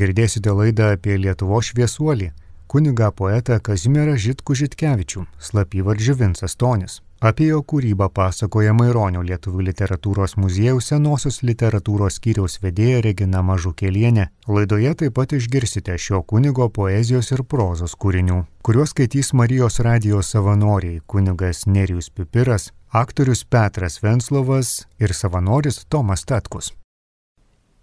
Girdėsite 0.00 0.52
laidą 0.56 0.94
apie 0.94 1.18
Lietuvo 1.20 1.58
šviesuolį, 1.60 2.30
kuniga 2.72 3.10
poetą 3.12 3.58
Kazimierą 3.60 4.14
Žitkų 4.16 4.54
Žitkevičių, 4.62 5.26
slapyvardžių 5.48 6.14
Vincas 6.22 6.56
Tonis. 6.56 7.02
Apie 7.20 7.50
jo 7.50 7.58
kūrybą 7.60 8.06
pasakoja 8.16 8.72
Maironio 8.72 9.20
Lietuvų 9.20 9.66
literatūros 9.66 10.38
muziejaus 10.40 10.88
senosios 10.88 11.42
literatūros 11.44 12.16
skyriaus 12.16 12.56
vedėja 12.62 13.02
Regina 13.04 13.44
Mažukėlienė. 13.44 14.30
Laidoje 14.48 14.94
taip 15.02 15.18
pat 15.20 15.36
išgirsite 15.36 15.98
šio 16.00 16.22
kunigo 16.24 16.70
poezijos 16.72 17.28
ir 17.36 17.44
prozos 17.44 17.92
kūrinių, 17.92 18.40
kuriuos 18.64 18.96
skaitys 18.96 19.34
Marijos 19.36 19.82
radijos 19.84 20.32
savanoriai 20.32 21.02
kunigas 21.04 21.66
Nerijus 21.68 22.08
Pipiras, 22.08 22.70
aktorius 22.88 23.44
Petras 23.44 24.00
Venslovas 24.00 24.86
ir 24.96 25.12
savanoris 25.12 25.84
Tomas 25.92 26.24
Tatkus. 26.24 26.72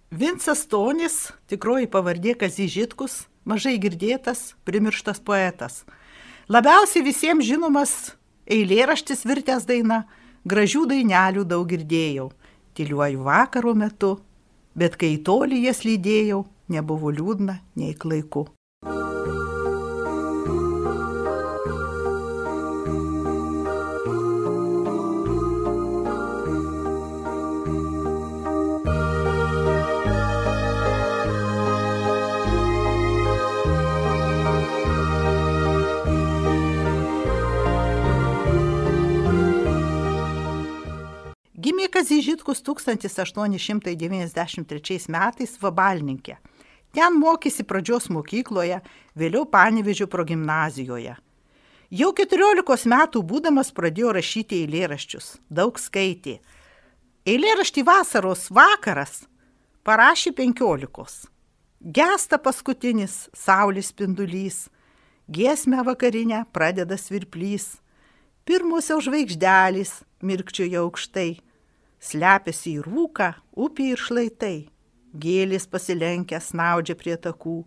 Vincas 0.08 0.62
Tonis, 0.64 1.34
tikroji 1.52 1.84
pavardė 1.92 2.32
Kazyžitkus, 2.40 3.26
mažai 3.44 3.74
girdėtas, 3.76 4.54
primirštas 4.64 5.20
poetas. 5.20 5.82
Labiausiai 6.48 7.04
visiems 7.04 7.44
žinomas 7.44 7.92
eilėraštis 8.48 9.26
virtęs 9.28 9.68
daina, 9.68 10.06
gražių 10.48 10.86
dainelių 10.88 11.44
daug 11.44 11.68
girdėjau, 11.68 12.30
tyliuoju 12.72 13.20
vakaro 13.28 13.74
metu, 13.76 14.14
bet 14.72 14.96
kai 14.96 15.18
toli 15.20 15.60
jas 15.66 15.84
lydėjau, 15.84 16.46
nebuvo 16.72 17.12
liūdna 17.12 17.60
nei 17.76 17.92
klaiku. 17.92 18.48
Gimė 41.98 42.06
Kazyžitkus 42.06 42.62
1893 42.62 45.10
metais 45.10 45.58
Vabalninkė. 45.58 46.38
Ten 46.94 47.18
mokėsi 47.18 47.66
pradžios 47.66 48.06
mokykloje, 48.08 48.80
vėliau 49.18 49.44
Panevežio 49.50 50.06
progymnazijoje. 50.06 51.16
Jau 51.90 52.12
14 52.14 52.86
metų 52.86 53.22
būdamas 53.22 53.72
pradėjo 53.74 54.12
rašyti 54.14 54.62
eilėraščius, 54.62 55.38
daug 55.50 55.78
skaitė. 55.78 56.38
Eilėraštį 57.26 57.82
vasaros 57.82 58.50
vakaras 58.50 59.26
parašė 59.82 60.32
15. 60.38 61.28
Gesta 61.82 62.38
paskutinis 62.38 63.28
saulės 63.34 63.86
spindulys, 63.90 64.70
giesmę 65.26 65.82
vakarinę 65.82 66.46
pradeda 66.52 66.94
svirplys, 66.94 67.82
pirmosios 68.46 69.02
žvaigždelės 69.10 70.06
mirkčioja 70.22 70.86
aukštai 70.86 71.47
slepiasi 72.00 72.78
į 72.78 72.84
rūką, 72.86 73.32
upė 73.58 73.92
ir 73.94 74.02
šlaitai, 74.02 74.56
gėlis 75.14 75.66
pasilenkę 75.70 76.40
snaudžia 76.40 76.96
prie 76.98 77.16
takų, 77.16 77.62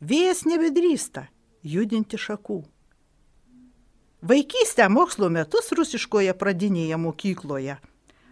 vėjas 0.00 0.44
nebedrįsta 0.48 1.26
judinti 1.62 2.20
šakų. 2.20 2.62
Vaikystę 4.26 4.88
mokslo 4.90 5.28
metus 5.30 5.70
rusiškoje 5.76 6.32
pradinėje 6.34 6.96
mokykloje 6.98 7.76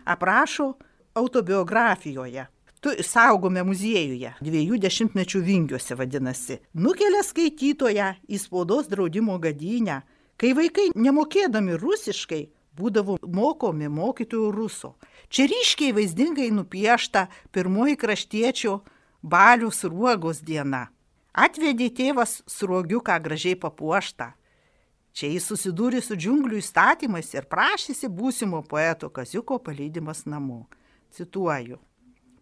aprašo 0.05 0.75
autobiografijoje. 1.15 2.47
Tu 2.81 2.93
saugome 3.01 3.63
muziejuje, 3.65 4.35
dviejų 4.45 4.77
dešimtmečių 4.83 5.41
vingiuose 5.41 5.97
vadinasi. 5.97 6.59
Nukelia 6.77 7.23
skaitytoją 7.25 8.11
į 8.29 8.41
spaudos 8.43 8.91
draudimo 8.91 9.39
gadynę, 9.41 10.03
kai 10.37 10.53
vaikai 10.53 10.91
nemokėdami 10.93 11.79
rusiškai 11.81 12.43
būdavo 12.79 13.19
mokomi 13.23 13.89
mokytojų 13.89 14.51
ruso. 14.55 14.95
Čia 15.29 15.47
ryškiai 15.51 15.95
vaizdingai 15.97 16.51
nupiešta 16.55 17.27
pirmoji 17.55 17.97
kraštiečio 18.01 18.81
balius 19.23 19.85
ruogos 19.85 20.43
diena. 20.43 20.89
Atvedė 21.35 21.91
tėvas 21.91 22.43
sruogiuką 22.47 23.17
gražiai 23.23 23.59
papuoštą. 23.59 24.33
Čia 25.15 25.31
jis 25.31 25.47
susidūrė 25.51 26.01
su 26.03 26.17
džiunglių 26.19 26.59
įstatymais 26.59 27.29
ir 27.35 27.47
prašėsi 27.51 28.11
būsimo 28.11 28.63
poeto 28.67 29.11
Kaziuko 29.15 29.61
palydimas 29.63 30.25
namo. 30.27 30.65
Cituoju. 31.15 31.79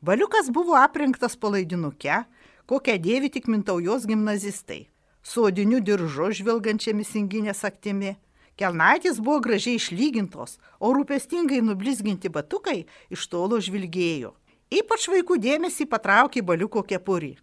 Baliukas 0.03 0.49
buvo 0.51 0.75
aprinktas 0.81 1.37
palaidinuke, 1.37 2.25
kokią 2.67 2.97
dėvi 3.05 3.29
tik 3.33 3.49
mintaujos 3.53 4.07
gimnazistai, 4.09 4.87
su 5.23 5.45
odiniu 5.45 5.83
diržu 5.85 6.31
žvilgančiamis 6.33 7.13
inginės 7.21 7.61
aktimi 7.69 8.17
Kelnaitės 8.61 9.19
buvo 9.23 9.41
gražiai 9.45 9.79
išlygintos, 9.79 10.59
o 10.79 10.93
rūpestingai 10.93 11.63
nublizginti 11.65 12.29
batukai 12.29 12.83
iš 13.11 13.27
tolo 13.33 13.61
žvilgėjo. 13.61 14.35
Ypač 14.73 15.09
vaikų 15.13 15.39
dėmesį 15.41 15.89
patraukė 15.89 16.45
baliuko 16.45 16.85
kepurį. 16.85 17.37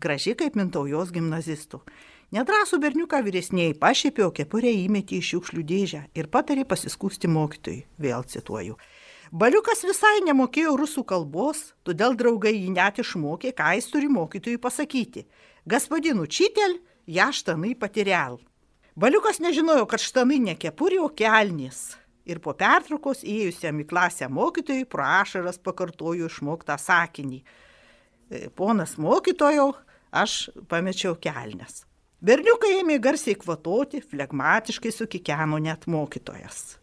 Graži 0.00 0.34
kaip 0.36 0.56
mintaujos 0.56 1.12
gimnazistų. 1.12 1.80
Nedrasų 2.36 2.80
berniuką 2.82 3.20
vyresniai 3.22 3.76
pašėpė, 3.78 4.24
o 4.26 4.32
kepurę 4.34 4.72
įmetė 4.74 5.20
į 5.20 5.26
šiukšlių 5.28 5.62
dėžę 5.68 6.00
ir 6.18 6.28
patarė 6.32 6.64
pasiskūsti 6.68 7.30
mokytojui. 7.30 7.84
Vėl 8.02 8.26
cituoju. 8.26 8.76
Baliukas 9.30 9.84
visai 9.86 10.20
nemokėjo 10.26 10.74
rusų 10.80 11.04
kalbos, 11.06 11.62
todėl 11.86 12.16
draugai 12.18 12.54
jį 12.56 12.74
net 12.74 13.00
išmokė, 13.02 13.54
ką 13.56 13.72
jis 13.78 13.88
turi 13.92 14.10
mokytojui 14.10 14.60
pasakyti. 14.62 15.24
Gaspadinų 15.66 16.26
čitel, 16.26 16.78
ja 17.06 17.30
štanai 17.34 17.74
patirel. 17.78 18.40
Baliukas 18.96 19.42
nežinojo, 19.44 19.84
kad 19.84 20.00
štanai 20.00 20.38
ne 20.40 20.54
kepurė, 20.56 20.96
o 21.04 21.10
kelnis. 21.12 21.98
Ir 22.24 22.38
po 22.40 22.54
pertraukos 22.56 23.20
įėjusiam 23.28 23.82
į 23.82 23.84
klasę 23.90 24.24
mokytojui 24.32 24.86
pro 24.88 25.04
ašaras 25.04 25.60
pakartoju 25.60 26.30
išmoktą 26.30 26.78
sakinį. 26.80 27.42
E, 27.42 28.40
ponas 28.56 28.96
mokytojau, 28.96 29.74
aš 30.16 30.48
pamečiau 30.72 31.12
kelnes. 31.20 31.84
Berniukai 32.24 32.72
ėmė 32.78 32.96
garsiai 33.04 33.36
kvatoti, 33.36 34.00
flegmatiškai 34.00 34.94
sukikeno 34.96 35.60
net 35.60 35.84
mokytojas. 35.84 36.78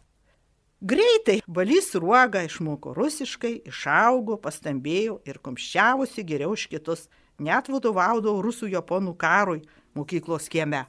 Greitai 0.86 1.40
balys 1.50 1.90
ruoga 1.98 2.46
išmoko 2.46 2.94
rusiškai, 2.94 3.56
išaugo, 3.74 4.38
pastambėjo 4.38 5.18
ir 5.26 5.42
komščiavusi 5.42 6.22
geriau 6.30 6.54
už 6.54 6.70
kitus, 6.70 7.08
net 7.42 7.66
vadovaudavo 7.66 8.38
rusų 8.46 8.70
japonų 8.78 9.18
karui 9.18 9.64
mokyklos 9.98 10.46
kieme. 10.46 10.86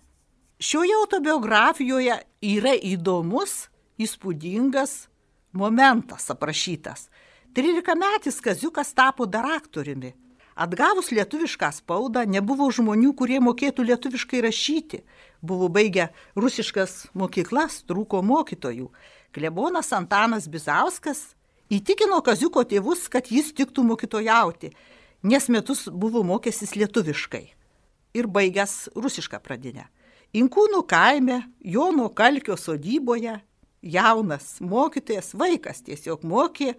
Šioje 0.60 0.96
autobiografijoje 1.02 2.16
yra 2.40 2.72
įdomus, 2.80 3.68
įspūdingas 4.00 5.10
momentas 5.52 6.30
aprašytas. 6.32 7.10
13-metis 7.56 8.40
Kaziukas 8.44 8.94
tapo 8.96 9.26
dar 9.28 9.46
aktoriumi. 9.58 10.14
Atgavus 10.56 11.12
lietuvišką 11.12 11.68
spaudą 11.76 12.24
nebuvo 12.24 12.70
žmonių, 12.72 13.12
kurie 13.20 13.42
mokėtų 13.44 13.84
lietuviškai 13.90 14.40
rašyti. 14.46 15.02
Buvo 15.44 15.68
baigę 15.68 16.08
rusiškas 16.40 17.10
mokyklas, 17.12 17.82
trūko 17.84 18.22
mokytojų. 18.24 18.88
Klebonas 19.36 19.92
Antanas 19.92 20.48
Bizauskas 20.48 21.34
įtikino 21.68 22.22
Kaziuko 22.24 22.64
tėvus, 22.64 23.10
kad 23.12 23.28
jis 23.28 23.52
tiktų 23.52 23.84
mokytojauti, 23.92 24.72
nes 25.28 25.52
metus 25.52 25.90
buvo 25.92 26.24
mokęsis 26.24 26.78
lietuviškai 26.80 27.44
ir 28.16 28.32
baigęs 28.32 28.96
rusišką 28.96 29.44
pradinę. 29.44 29.90
Inkūnų 30.36 30.82
kaime, 30.90 31.46
Jono 31.64 32.10
Kalkio 32.12 32.58
sodyboje, 32.60 33.38
jaunas 33.86 34.58
mokytojas, 34.60 35.30
vaikas 35.38 35.80
tiesiog 35.86 36.26
mokė 36.28 36.74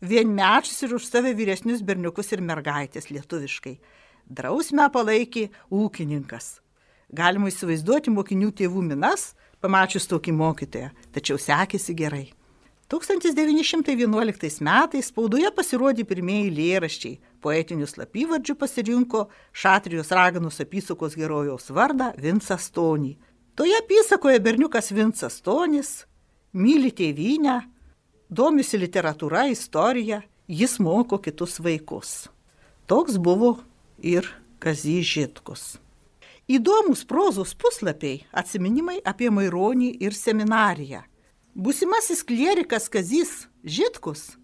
vienmečius 0.00 0.86
ir 0.86 0.94
už 0.96 1.08
save 1.10 1.34
vyresnius 1.36 1.82
berniukus 1.84 2.32
ir 2.32 2.40
mergaitės 2.40 3.10
lietuviškai. 3.12 3.74
Drausmę 4.24 4.86
palaikė 4.94 5.50
ūkininkas. 5.68 6.62
Galima 7.12 7.50
įsivaizduoti 7.52 8.14
mokinių 8.14 8.48
tėvų 8.62 8.86
minas, 8.88 9.34
pamačius 9.60 10.08
tokį 10.08 10.32
mokytoją, 10.38 10.88
tačiau 11.12 11.36
sekėsi 11.36 11.92
gerai. 11.98 12.30
1911 12.88 14.64
metais 14.64 15.12
spaudoje 15.12 15.52
pasirodė 15.52 16.08
pirmieji 16.08 16.56
lėraščiai. 16.56 17.18
Poetinių 17.44 17.84
slapyvardžių 17.84 18.54
pasirinko 18.56 19.26
Šatrijos 19.52 20.08
raganos 20.16 20.62
apysakos 20.64 21.16
herojaus 21.18 21.68
vardą 21.76 22.14
Vincas 22.16 22.70
Stonį. 22.70 23.18
Toje 23.54 23.76
apysakoje 23.82 24.40
berniukas 24.40 24.88
Vincas 24.96 25.36
Stonis 25.42 25.90
myli 26.56 26.88
tėvynę, 26.96 27.58
domisi 28.32 28.80
literatūra, 28.80 29.44
istorija, 29.52 30.22
jis 30.48 30.78
moko 30.80 31.18
kitus 31.20 31.58
vaikus. 31.60 32.30
Toks 32.88 33.18
buvo 33.20 33.58
ir 34.00 34.30
Kazys 34.58 35.04
Žitkus. 35.04 35.64
Įdomus 36.48 37.04
prozos 37.04 37.52
puslapiai- 37.54 38.24
atsiminimai 38.40 39.02
apie 39.04 39.28
Maironį 39.28 39.96
ir 40.00 40.12
seminariją. 40.12 41.02
Būsimasis 41.56 42.24
klierikas 42.24 42.88
Kazys 42.88 43.46
Žitkus 43.64 44.36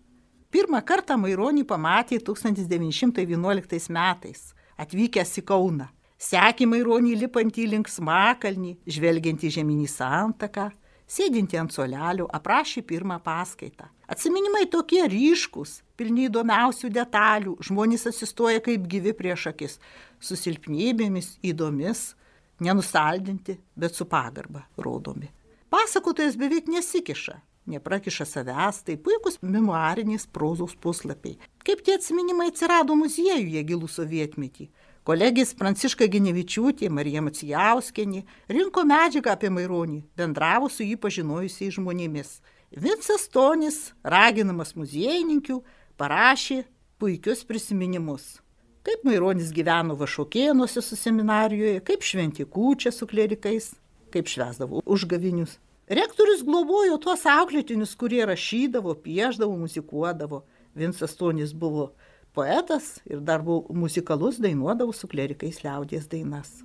pirmą 0.51 0.83
kartą 0.87 1.17
Maironį 1.21 1.65
pamatė 1.65 2.21
1911 2.21 3.91
metais. 3.91 4.53
atvykęs 4.81 5.39
į 5.41 5.43
Kauną. 5.45 5.87
Sekė 6.21 6.67
Maironį 6.69 7.15
lipantį 7.23 7.67
link 7.69 7.89
smakalnį, 7.89 8.79
žvelgiantį 8.89 9.51
žemynį 9.57 9.89
santaką, 9.89 10.71
sėdinti 11.09 11.59
ant 11.61 11.73
solelio, 11.73 12.27
aprašė 12.29 12.83
pirmą 12.89 13.19
paskaitą. 13.25 13.89
Atsiminimai 14.11 14.67
tokie 14.73 15.03
ryškus, 15.09 15.81
pilni 15.97 16.27
įdomiausių 16.29 16.91
detalių, 16.93 17.57
žmonės 17.67 18.09
asistoja 18.11 18.61
kaip 18.65 18.89
gyvi 18.91 19.15
prieš 19.17 19.51
akis, 19.53 19.79
su 20.21 20.37
silpnybėmis, 20.37 21.37
įdomis, 21.47 22.15
nenusaldinti, 22.61 23.57
bet 23.77 23.97
su 23.97 24.09
pagarba 24.11 24.67
rodomi. 24.77 25.31
Pasakotojas 25.71 26.37
beveik 26.37 26.69
nesikiša, 26.69 27.37
neprakiša 27.67 28.27
savęs, 28.29 28.83
tai 28.87 28.97
puikus 28.97 29.41
memoarinės 29.43 30.27
prozos 30.33 30.77
puslapiai. 30.81 31.39
Kaip 31.67 31.83
tie 31.85 31.97
atsiminimai 31.99 32.51
atsirado 32.53 32.97
muziejuje 32.97 33.65
gilų 33.69 33.91
sovietmetį. 33.91 34.71
Kolegės 35.05 35.55
Pranciška 35.57 36.07
Ginevičiūtė, 36.13 36.91
Marija 36.93 37.23
Macijauskenė 37.25 38.21
rinko 38.53 38.85
medžiagą 38.85 39.33
apie 39.33 39.49
Maironį, 39.51 40.03
bendravo 40.17 40.69
su 40.69 40.85
jį 40.85 40.99
pažinojusiais 41.01 41.79
žmonėmis. 41.79 42.35
Vincas 42.71 43.25
Tonis, 43.33 43.79
raginamas 44.05 44.77
muziejininkių, 44.77 45.57
parašė 45.99 46.63
puikius 47.01 47.43
prisiminimus. 47.49 48.37
Kaip 48.85 49.03
Maironis 49.09 49.51
gyveno 49.57 49.97
Vašokėnuose 50.01 50.85
su 50.85 50.97
seminarijoje, 50.97 51.81
kaip 51.85 52.05
šventi 52.05 52.45
kūčia 52.45 52.93
su 52.93 53.09
klerikais, 53.09 53.73
kaip 54.13 54.29
švesdavo 54.29 54.85
užgavinius. 54.85 55.57
Rektorius 55.91 56.45
globojo 56.47 57.01
tuos 57.03 57.25
auklėtinius, 57.27 57.97
kurie 57.99 58.21
rašydavo, 58.23 58.93
pieždavo, 59.03 59.57
muzikuodavo. 59.59 60.45
Vincas 60.79 61.17
Tonis 61.19 61.51
buvo 61.51 61.89
poetas 62.31 63.01
ir 63.11 63.19
dar 63.27 63.43
buvo 63.43 63.75
muzikalus, 63.75 64.39
dainuodavo 64.39 64.95
su 64.95 65.09
klerikais 65.11 65.65
liaudės 65.65 66.07
dainas. 66.13 66.61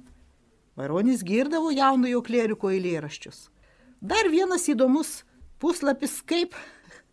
Varonis 0.78 1.24
girdavo 1.26 1.72
jaunojo 1.74 2.22
kleriko 2.22 2.70
eilėraščius. 2.70 3.48
Dar 3.98 4.30
vienas 4.30 4.68
įdomus 4.70 5.24
puslapis, 5.58 6.20
kaip 6.22 6.54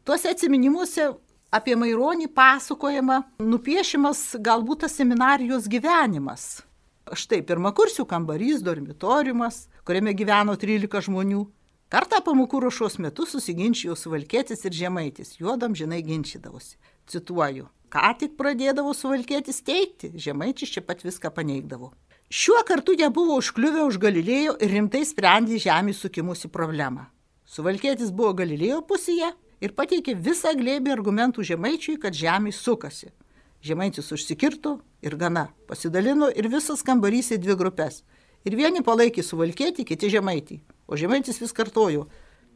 tuose 0.05 0.35
atminimuose 0.35 1.09
apie 1.49 1.79
Maironį 1.81 2.29
pasakojama, 2.37 3.23
nupiešimas 3.41 4.35
galbūt 4.37 4.85
tas 4.85 4.99
seminarijos 5.01 5.65
gyvenimas. 5.65 6.61
Štai 7.09 7.41
pirmakursių 7.41 8.05
kambarys, 8.05 8.61
dormitoriumas, 8.61 9.65
kuriame 9.89 10.13
gyveno 10.13 10.61
13 10.61 11.09
žmonių. 11.09 11.47
Kartą 11.93 12.23
pamokų 12.25 12.63
ruošos 12.65 12.95
metu 13.05 13.27
susiginčijo 13.29 13.93
suvalkėtis 14.01 14.63
ir 14.65 14.73
žemaitis, 14.73 15.35
juodam 15.37 15.75
žinai 15.77 15.99
ginčydavosi. 16.07 16.79
Cituoju, 17.13 17.67
ką 17.93 18.13
tik 18.23 18.39
pradėdavo 18.39 18.95
suvalkėtis 18.97 19.61
teikti, 19.67 20.09
žemaitis 20.17 20.73
čia 20.73 20.81
pat 20.87 21.05
viską 21.05 21.29
paneigdavo. 21.37 21.91
Šiuo 22.33 22.63
kartu 22.65 22.97
jie 22.97 23.11
buvo 23.13 23.37
užkliuvę 23.43 23.85
už 23.91 24.01
Galilėjo 24.01 24.57
ir 24.65 24.73
rimtai 24.73 25.05
sprendė 25.05 25.61
žemės 25.61 26.01
sukimusi 26.01 26.49
problemą. 26.49 27.11
Suvalkėtis 27.45 28.09
buvo 28.09 28.33
Galilėjo 28.41 28.81
pusėje 28.89 29.29
ir 29.61 29.77
pateikė 29.77 30.17
visą 30.17 30.57
glėbį 30.57 30.97
argumentų 30.97 31.45
žemaičiui, 31.45 32.01
kad 32.01 32.17
žemė 32.17 32.57
sukasi. 32.57 33.13
Žemaitis 33.61 34.09
užsikirto 34.17 34.79
ir 35.05 35.21
gana, 35.21 35.51
pasidalino 35.69 36.33
ir 36.33 36.49
visas 36.49 36.81
kambarys 36.81 37.35
į 37.37 37.45
dvi 37.45 37.61
grupės. 37.61 38.01
Ir 38.49 38.57
vieni 38.57 38.81
palaikė 38.81 39.21
suvalkėti, 39.21 39.85
kiti 39.85 40.09
žemaitį. 40.17 40.65
O 40.87 40.99
žemaitis 40.99 41.41
vis 41.41 41.55
kartojo, 41.57 42.07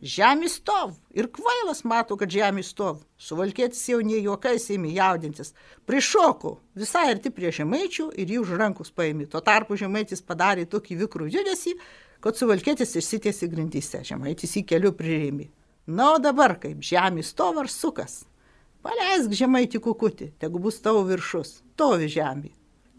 žemė 0.03 0.49
stov 0.53 0.97
ir 1.17 1.29
kvailas 1.33 1.83
mato, 1.89 2.17
kad 2.21 2.31
žemė 2.33 2.65
stov. 2.67 3.03
Suvalkėtis 3.17 3.85
jau 3.89 4.01
nie 4.05 4.19
juokais 4.21 4.69
ėmė 4.75 4.93
jaudintis. 4.97 5.55
Prišoko 5.89 6.57
visai 6.77 7.09
arti 7.15 7.33
prie 7.35 7.53
žemaičių 7.55 8.11
ir 8.19 8.35
jį 8.35 8.41
už 8.43 8.55
rankus 8.61 8.93
paėmė. 8.93 9.29
Tuo 9.33 9.41
tarpu 9.41 9.79
žemaitis 9.81 10.23
padarė 10.23 10.67
tokį 10.69 11.01
vikrų 11.05 11.31
judesį, 11.39 11.77
kad 12.21 12.39
suvalkėtis 12.39 12.97
išsitiesi 13.01 13.49
grindyse. 13.53 14.03
Žemaitis 14.05 14.57
į 14.61 14.67
kelių 14.73 14.93
prirėmė. 14.99 15.51
Na, 15.87 16.17
o 16.17 16.19
dabar 16.19 16.57
kaip 16.59 16.83
žemė 16.83 17.23
stov 17.23 17.61
ar 17.63 17.71
sukas. 17.71 18.25
Paleisk 18.87 19.33
žemaitį 19.35 19.81
kukutį, 19.83 20.33
tegu 20.39 20.61
bus 20.63 20.81
tavo 20.83 21.01
viršus, 21.07 21.61
tovi 21.79 22.11
žemė. 22.11 22.53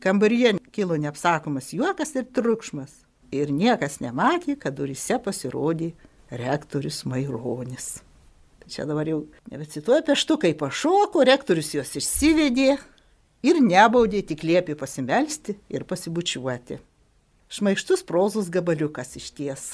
Kambaryje 0.03 0.57
kilo 0.75 0.97
neapsakomas 0.99 1.71
juokas 1.73 2.11
ir 2.15 2.27
triukšmas. 2.35 3.06
Ir 3.35 3.51
niekas 3.51 3.99
nematė, 3.99 4.55
kad 4.59 4.75
durise 4.77 5.17
pasirodė 5.19 5.91
rektorius 6.31 7.03
Maironis. 7.07 7.97
Tai 8.61 8.71
čia 8.71 8.85
dabar 8.87 9.07
jau 9.07 9.21
nebecituoju 9.51 10.05
peštu, 10.07 10.37
kaip 10.43 10.59
pašoko, 10.61 11.25
rektorius 11.27 11.73
juos 11.75 11.91
išsivedė 11.99 12.77
ir 13.47 13.61
nebaudė, 13.63 14.23
tik 14.23 14.45
liepė 14.47 14.77
pasimelsti 14.79 15.57
ir 15.71 15.87
pasibučiuoti. 15.87 16.79
Šmaištus 17.51 18.03
prozos 18.07 18.51
gabaliukas 18.51 19.15
iš 19.19 19.31
ties. 19.35 19.65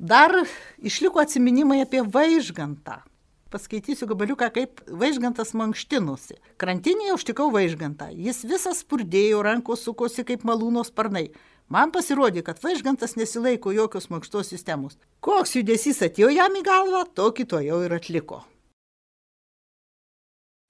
Dar 0.00 0.32
išliko 0.80 1.20
atsiminimai 1.20 1.82
apie 1.84 2.00
vaižgantą 2.04 3.02
paskaitysiu 3.50 4.06
gabaliuką, 4.10 4.48
kaip 4.54 4.80
vaižgantas 4.86 5.52
mankštinusi. 5.58 6.38
Krantinėje 6.60 7.16
užtikau 7.16 7.50
vaižgantą. 7.54 8.10
Jis 8.14 8.44
visas 8.46 8.82
spurdėjo, 8.84 9.42
rankos 9.46 9.84
sukosi 9.86 10.24
kaip 10.26 10.46
malūno 10.46 10.84
sparnai. 10.86 11.30
Man 11.70 11.92
pasirodė, 11.94 12.42
kad 12.42 12.58
vaižgantas 12.58 13.14
nesilaiko 13.14 13.70
jokios 13.70 14.08
mankštos 14.10 14.48
sistemos. 14.50 14.96
Koks 15.22 15.54
judesys 15.54 16.00
atėjo 16.02 16.32
jam 16.34 16.56
į 16.58 16.64
galvą, 16.66 17.04
tokį 17.14 17.46
to 17.52 17.60
jau 17.62 17.78
ir 17.86 17.94
atliko. 17.94 18.40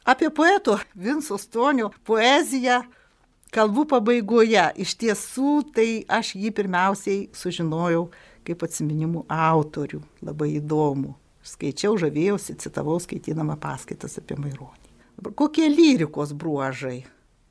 Apie 0.05 0.29
poeto 0.32 0.76
Vinco 0.97 1.38
Stonio 1.41 1.88
poeziją 2.05 2.82
kalbų 3.55 3.87
pabaigoje. 3.94 4.67
Iš 4.85 4.94
tiesų, 5.00 5.55
tai 5.76 5.88
aš 6.08 6.35
jį 6.37 6.52
pirmiausiai 6.56 7.23
sužinojau 7.37 8.11
kaip 8.44 8.64
atsiminimų 8.67 9.25
autorių. 9.32 10.02
Labai 10.25 10.50
įdomu. 10.58 11.14
Skaičiau, 11.41 11.97
žavėjausi, 12.00 12.58
citavau 12.61 12.99
skaitydama 13.00 13.56
paskaitas 13.61 14.19
apie 14.20 14.37
Maironį. 14.37 14.93
Kokie 15.37 15.69
lyrikos 15.73 16.35
bruožai? 16.37 17.06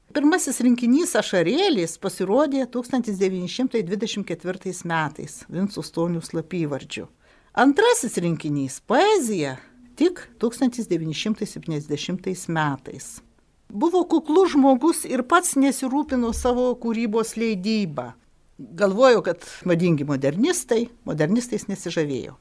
Pirmasis 0.10 0.58
rinkinys 0.66 1.12
Ašarėlis 1.20 1.92
pasirodė 2.02 2.64
1924 2.74 4.72
metais 4.90 5.36
Vincų 5.54 5.84
Stonių 5.86 6.18
slapyvardžiu. 6.26 7.06
Antrasis 7.54 8.18
rinkinys 8.18 8.82
Poezija 8.90 9.62
tik 10.02 10.34
1970 10.42 12.50
metais. 12.50 13.22
Buvo 13.70 14.02
kuklus 14.10 14.50
žmogus 14.56 15.06
ir 15.06 15.22
pats 15.30 15.54
nesirūpino 15.62 16.34
savo 16.34 16.74
kūrybos 16.82 17.38
leidybą. 17.38 18.18
Galvoju, 18.58 19.22
kad 19.30 19.46
madingi 19.62 20.10
modernistai, 20.10 20.90
modernistais 21.06 21.70
nesižavėjo. 21.70 22.34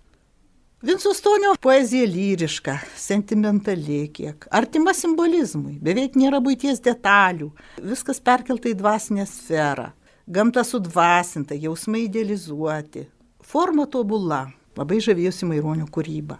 Vinco 0.82 1.14
Stonio 1.14 1.56
poezija 1.60 2.06
lyriška, 2.06 2.76
sentimentali 2.94 4.04
kiek, 4.14 4.44
artima 4.54 4.92
simbolizmui, 4.94 5.72
beveik 5.82 6.14
nėra 6.14 6.38
būties 6.38 6.78
detalių, 6.84 7.48
viskas 7.82 8.20
perkelta 8.22 8.68
į 8.70 8.76
dvasinę 8.78 9.24
sferą, 9.26 9.88
gamta 10.30 10.62
sudvasinta, 10.62 11.56
jausmai 11.58 12.04
idealizuoti, 12.04 13.02
forma 13.42 13.88
tobula, 13.90 14.44
labai 14.78 15.00
žavėjusi 15.02 15.48
Maironio 15.50 15.88
kūryba. 15.90 16.36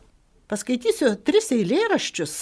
Paskaitysiu 0.46 1.16
tris 1.26 1.50
eilėraščius 1.56 2.34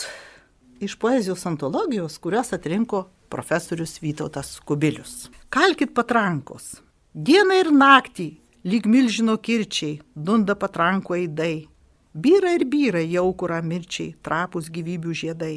iš 0.85 0.99
poezijos 1.01 1.47
antologijos, 1.49 2.19
kuriuos 2.21 2.53
atrinko 2.53 3.07
profesorius 3.33 3.97
Vytautas 4.03 4.59
Kubilius. 4.61 5.31
Kalkit 5.49 5.97
patrankos. 5.97 6.75
Dieną 7.17 7.57
ir 7.63 7.73
naktį, 7.73 8.29
lyg 8.69 8.85
milžino 8.85 9.39
kirčiai, 9.41 9.97
dunda 10.13 10.59
patranko 10.61 11.17
aidai 11.17 11.71
Byra 12.17 12.55
ir 12.57 12.65
byra 12.65 13.03
jaukurą 13.05 13.59
mirčiai, 13.61 14.15
trapus 14.25 14.71
gyvybių 14.73 15.13
žiedai. 15.21 15.57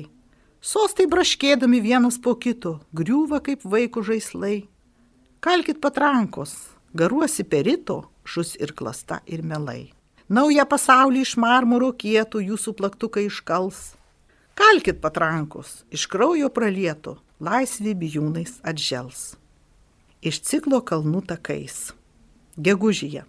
Sostai 0.60 1.06
braškėdami 1.08 1.80
vienas 1.80 2.18
po 2.20 2.34
kito, 2.36 2.82
griūva 2.92 3.40
kaip 3.46 3.64
vaikų 3.64 4.04
žaislai. 4.04 4.58
Kalkit 5.40 5.80
patrankos, 5.80 6.58
garuosi 6.92 7.46
perito, 7.48 8.10
šus 8.28 8.58
ir 8.60 8.76
klasta 8.76 9.22
ir 9.24 9.40
melai. 9.40 9.94
Naują 10.28 10.68
pasaulį 10.68 11.24
iš 11.24 11.38
marmuro 11.40 11.94
kietų 11.96 12.44
jūsų 12.50 12.76
plaktukai 12.76 13.30
iškals. 13.30 13.96
Kalkit 14.60 15.00
patrankos, 15.00 15.86
iš 15.96 16.10
kraujo 16.12 16.52
pralieto, 16.52 17.16
laisvi 17.40 17.96
bijūnais 17.96 18.60
atžels. 18.68 19.38
Iš 20.20 20.44
ciklo 20.44 20.84
kalnų 20.84 21.24
takais. 21.32 21.94
Gegužyje. 22.60 23.24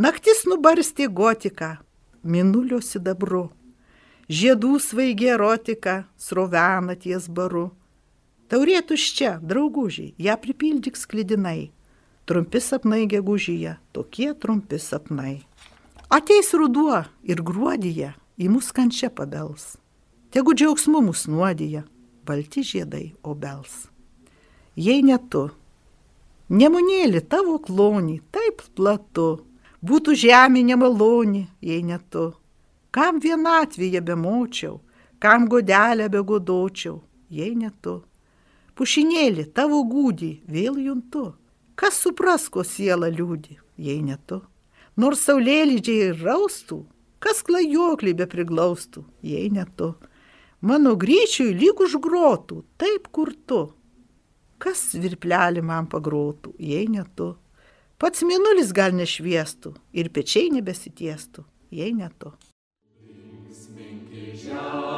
Naktis 0.00 0.46
nubarstė 0.48 1.12
gotiką, 1.12 1.74
minulio 2.22 2.80
sidabru. 2.82 3.50
Žiedų 4.32 4.78
svaigi 4.80 5.28
erotika 5.34 6.04
srovena 6.16 6.96
ties 6.96 7.28
baru. 7.28 7.70
Taurė 8.48 8.80
tuščia, 8.86 9.38
draugužiai, 9.42 10.14
ją 10.18 10.36
pripildyk 10.40 10.96
sklidinai. 10.96 11.72
Trumpi 12.28 12.60
sapnai 12.62 13.06
gegužyje, 13.10 13.76
tokie 13.92 14.32
trumpi 14.34 14.78
sapnai. 14.78 15.40
Ateis 16.12 16.52
ruduo 16.54 17.02
ir 17.24 17.42
gruodyje 17.42 18.12
į 18.38 18.52
mus 18.52 18.70
kančia 18.76 19.10
pabels. 19.10 19.74
Tegu 20.32 20.54
džiaugsmu 20.54 21.02
mus 21.08 21.26
nuodyje, 21.28 21.82
balti 22.28 22.62
žiedai 22.64 23.10
obels. 23.26 23.88
Jei 24.76 25.02
ne 25.04 25.18
tu, 25.28 25.50
Nemunėlį 26.52 27.22
tavo 27.32 27.54
klonį, 27.64 28.18
taip 28.28 28.60
platu, 28.76 29.40
būtų 29.82 30.14
žemė 30.24 30.62
nemaloni, 30.70 31.48
jei 31.60 31.82
ne 31.82 31.98
tu. 32.10 32.30
Kam 32.92 33.18
vienatvėje 33.24 34.02
bemočiau, 34.04 34.80
kam 35.18 35.48
godelę 35.48 36.08
begodočiau, 36.12 37.00
jei 37.30 37.54
ne 37.56 37.70
tu. 37.82 38.02
Pušinėlį 38.76 39.50
tavo 39.56 39.82
gūdį 39.84 40.32
vėl 40.48 40.78
juntu. 40.80 41.32
Kas 41.76 41.98
supras, 42.00 42.48
ko 42.52 42.64
siela 42.64 43.08
liūdi, 43.08 43.58
jei 43.80 44.00
ne 44.04 44.16
tu. 44.28 44.42
Nors 44.96 45.24
saulėlydžiai 45.26 46.12
raustų, 46.20 46.82
kas 47.22 47.40
klajoklį 47.46 48.12
be 48.20 48.26
priglaustų, 48.28 49.04
jei 49.24 49.48
ne 49.52 49.64
tu. 49.76 49.94
Mano 50.62 50.94
gryčiui 51.00 51.54
lyg 51.56 51.80
užgrotų, 51.82 52.62
taip 52.78 53.08
kur 53.10 53.32
tu. 53.46 53.62
Kas 54.62 54.92
virplelį 54.94 55.64
man 55.64 55.88
pagrotų, 55.90 56.52
jei 56.60 56.86
ne 56.92 57.02
tu. 57.16 57.32
Pats 58.02 58.24
minulis 58.26 58.72
gal 58.74 58.90
nešviestų 58.98 59.70
ir 59.94 60.08
pečiai 60.10 60.48
nebesitiestų, 60.50 61.44
jei 61.70 61.92
ne 61.94 62.08
tu. 62.18 62.32
Linksminki 63.06 64.24
žemę, 64.42 64.91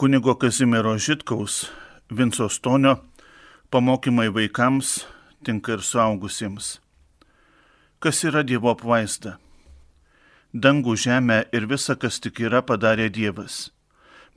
kunigo 0.00 0.34
Kazimiero 0.34 0.96
Žitkaus 0.98 1.70
Vinco 2.10 2.48
Stonio 2.48 2.96
pamokymai 3.70 4.28
vaikams 4.32 5.04
tinka 5.44 5.72
ir 5.72 5.82
suaugusiems. 5.84 6.80
Kas 8.00 8.24
yra 8.24 8.40
Dievo 8.40 8.70
apvaizda? 8.72 9.34
Dangų, 10.56 10.94
žemę 10.96 11.36
ir 11.52 11.66
visa, 11.68 11.98
kas 12.00 12.16
tik 12.16 12.40
yra, 12.40 12.62
padarė 12.64 13.10
Dievas. 13.12 13.68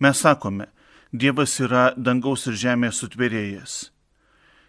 Mes 0.03 0.20
sakome, 0.20 0.67
Dievas 1.13 1.55
yra 1.63 1.93
dangaus 1.96 2.43
ir 2.51 2.60
žemės 2.60 3.00
sutvėrėjas. 3.00 3.77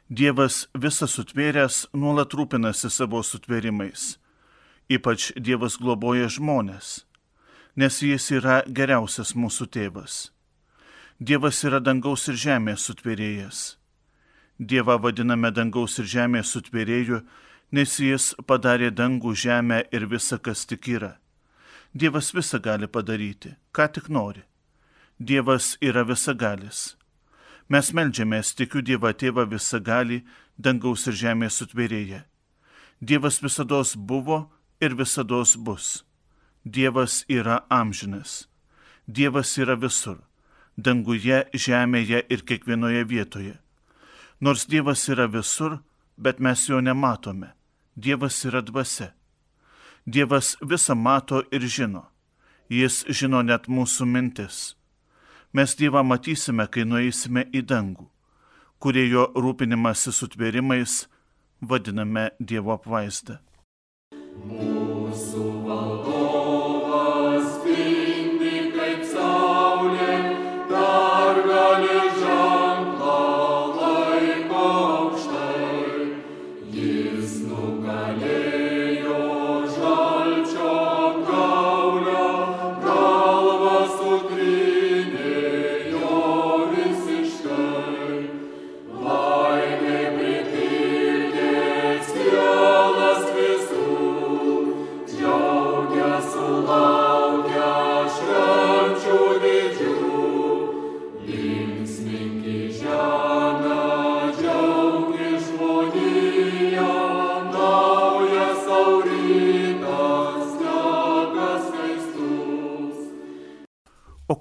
Dievas 0.06 0.68
visą 0.78 1.10
sutvėręs 1.10 1.88
nuolat 1.90 2.38
rūpinasi 2.38 2.92
savo 2.94 3.24
sutvėrimais. 3.26 4.14
Ypač 4.86 5.32
Dievas 5.34 5.74
globoja 5.74 6.30
žmonės, 6.30 7.00
nes 7.74 7.98
jis 7.98 8.30
yra 8.38 8.62
geriausias 8.70 9.34
mūsų 9.34 9.66
tėvas. 9.74 10.33
Dievas 11.20 11.62
yra 11.62 11.78
dangaus 11.78 12.26
ir 12.26 12.34
žemės 12.34 12.88
sutvėrėjas. 12.88 13.76
Dievą 14.58 14.96
vadiname 14.98 15.52
dangaus 15.54 15.94
ir 16.02 16.08
žemės 16.10 16.50
sutvėrėju, 16.50 17.20
nes 17.70 17.92
jis 18.02 18.34
padarė 18.48 18.90
dangų, 18.90 19.30
žemę 19.34 19.84
ir 19.94 20.08
visą, 20.10 20.40
kas 20.42 20.66
tik 20.66 20.88
yra. 20.90 21.20
Dievas 21.94 22.32
visą 22.34 22.58
gali 22.58 22.90
padaryti, 22.90 23.54
ką 23.70 23.86
tik 23.94 24.10
nori. 24.10 24.42
Dievas 25.20 25.76
yra 25.80 26.02
visagalis. 26.02 26.96
Mes 27.70 27.92
melžiamės, 27.94 28.50
tikiu 28.58 28.82
Dievą 28.82 29.14
Tėvą 29.14 29.46
visagalį, 29.46 30.24
dangaus 30.58 31.06
ir 31.06 31.14
žemės 31.14 31.62
sutvėrėję. 31.62 32.24
Dievas 33.00 33.38
visada 33.38 33.84
buvo 33.94 34.50
ir 34.80 34.98
visada 34.98 35.44
bus. 35.58 36.04
Dievas 36.64 37.24
yra 37.28 37.62
amžinas. 37.70 38.48
Dievas 39.06 39.56
yra 39.58 39.78
visur 39.78 40.18
danguje, 40.76 41.44
žemėje 41.54 42.24
ir 42.28 42.44
kiekvienoje 42.46 43.04
vietoje. 43.04 43.54
Nors 44.40 44.66
Dievas 44.66 45.08
yra 45.08 45.26
visur, 45.30 45.78
bet 46.16 46.40
mes 46.40 46.68
jo 46.68 46.80
nematome. 46.80 47.52
Dievas 47.96 48.44
yra 48.44 48.62
dvasia. 48.62 49.12
Dievas 50.06 50.56
visą 50.60 50.94
mato 50.94 51.42
ir 51.52 51.62
žino. 51.64 52.04
Jis 52.68 53.04
žino 53.08 53.42
net 53.42 53.68
mūsų 53.68 54.06
mintis. 54.08 54.74
Mes 55.52 55.76
Dievą 55.78 56.02
matysime, 56.02 56.66
kai 56.66 56.84
nueisime 56.84 57.46
į 57.54 57.62
dangų, 57.62 58.08
kurie 58.82 59.06
jo 59.06 59.28
rūpinimasi 59.36 60.12
sutvėrimais 60.12 61.04
vadiname 61.62 62.30
Dievo 62.40 62.74
apvaizdą. 62.74 63.38
Mūsų 64.34 64.83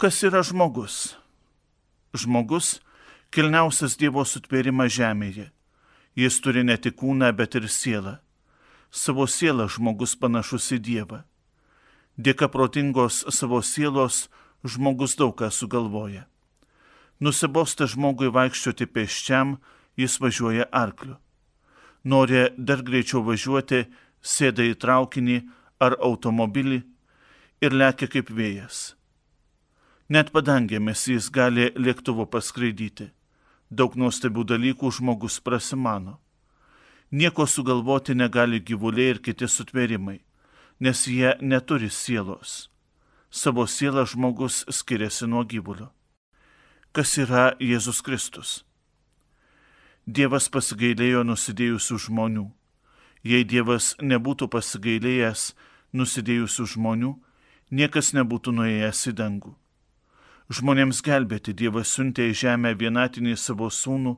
kas 0.03 0.24
yra 0.24 0.41
žmogus? 0.43 1.15
Žmogus- 2.12 2.81
kilniausias 3.33 3.93
Dievo 3.95 4.25
sutvėrimas 4.27 4.91
žemėje. 4.91 5.45
Jis 6.19 6.39
turi 6.43 6.63
ne 6.63 6.75
tik 6.75 6.98
kūną, 7.00 7.31
bet 7.31 7.55
ir 7.55 7.69
sielą. 7.72 8.19
Savo 8.91 9.24
sielą 9.24 9.69
žmogus 9.72 10.19
panašus 10.19 10.65
į 10.75 10.79
Dievą. 10.88 11.24
Dėka 12.19 12.50
protingos 12.51 13.24
savo 13.31 13.62
sielos 13.62 14.27
žmogus 14.65 15.15
daug 15.15 15.38
ką 15.39 15.48
sugalvoja. 15.48 16.25
Nusibosta 17.22 17.88
žmogui 17.88 18.27
vaikščioti 18.27 18.86
pėsčiam, 18.86 19.57
jis 19.95 20.19
važiuoja 20.19 20.67
arkliu. 20.72 21.15
Nori 22.03 22.50
dar 22.57 22.83
greičiau 22.83 23.24
važiuoti, 23.24 23.88
sėda 24.22 24.67
į 24.67 24.75
traukinį 24.75 25.38
ar 25.79 25.95
automobilį 25.95 26.83
ir 27.62 27.72
lekia 27.72 28.12
kaip 28.12 28.27
vėjas 28.27 28.95
Net 30.10 30.33
padangėmis 30.36 31.07
jis 31.07 31.29
gali 31.31 31.69
lėktuvu 31.79 32.25
paskraidyti. 32.27 33.07
Daug 33.72 33.95
nuostabių 33.95 34.43
dalykų 34.43 34.91
žmogus 34.91 35.39
prasimano. 35.39 36.19
Nieko 37.12 37.45
sugalvoti 37.48 38.15
negali 38.15 38.60
gyvuliai 38.60 39.13
ir 39.13 39.22
kiti 39.24 39.48
sutvėrimai, 39.48 40.19
nes 40.79 41.05
jie 41.07 41.36
neturi 41.41 41.89
sielos. 41.89 42.69
Savo 43.31 43.63
sielą 43.65 44.03
žmogus 44.05 44.65
skiriasi 44.69 45.29
nuo 45.29 45.45
gyvulio. 45.45 45.89
Kas 46.91 47.15
yra 47.17 47.55
Jėzus 47.62 48.03
Kristus? 48.03 48.65
Dievas 50.05 50.50
pasigailėjo 50.51 51.24
nusidėjusių 51.24 51.98
žmonių. 52.10 52.50
Jei 53.24 53.48
Dievas 53.48 53.95
nebūtų 54.03 54.51
pasigailėjęs 54.51 55.53
nusidėjusių 55.95 56.65
žmonių, 56.75 57.15
niekas 57.72 58.12
nebūtų 58.13 58.51
nuėjęs 58.51 59.07
į 59.07 59.13
dangų. 59.15 59.55
Žmonėms 60.51 61.00
gelbėti 61.05 61.53
Dievas 61.55 61.93
siuntė 61.95 62.27
į 62.31 62.35
žemę 62.43 62.73
vienatinį 62.75 63.38
savo 63.39 63.69
sūnų. 63.71 64.17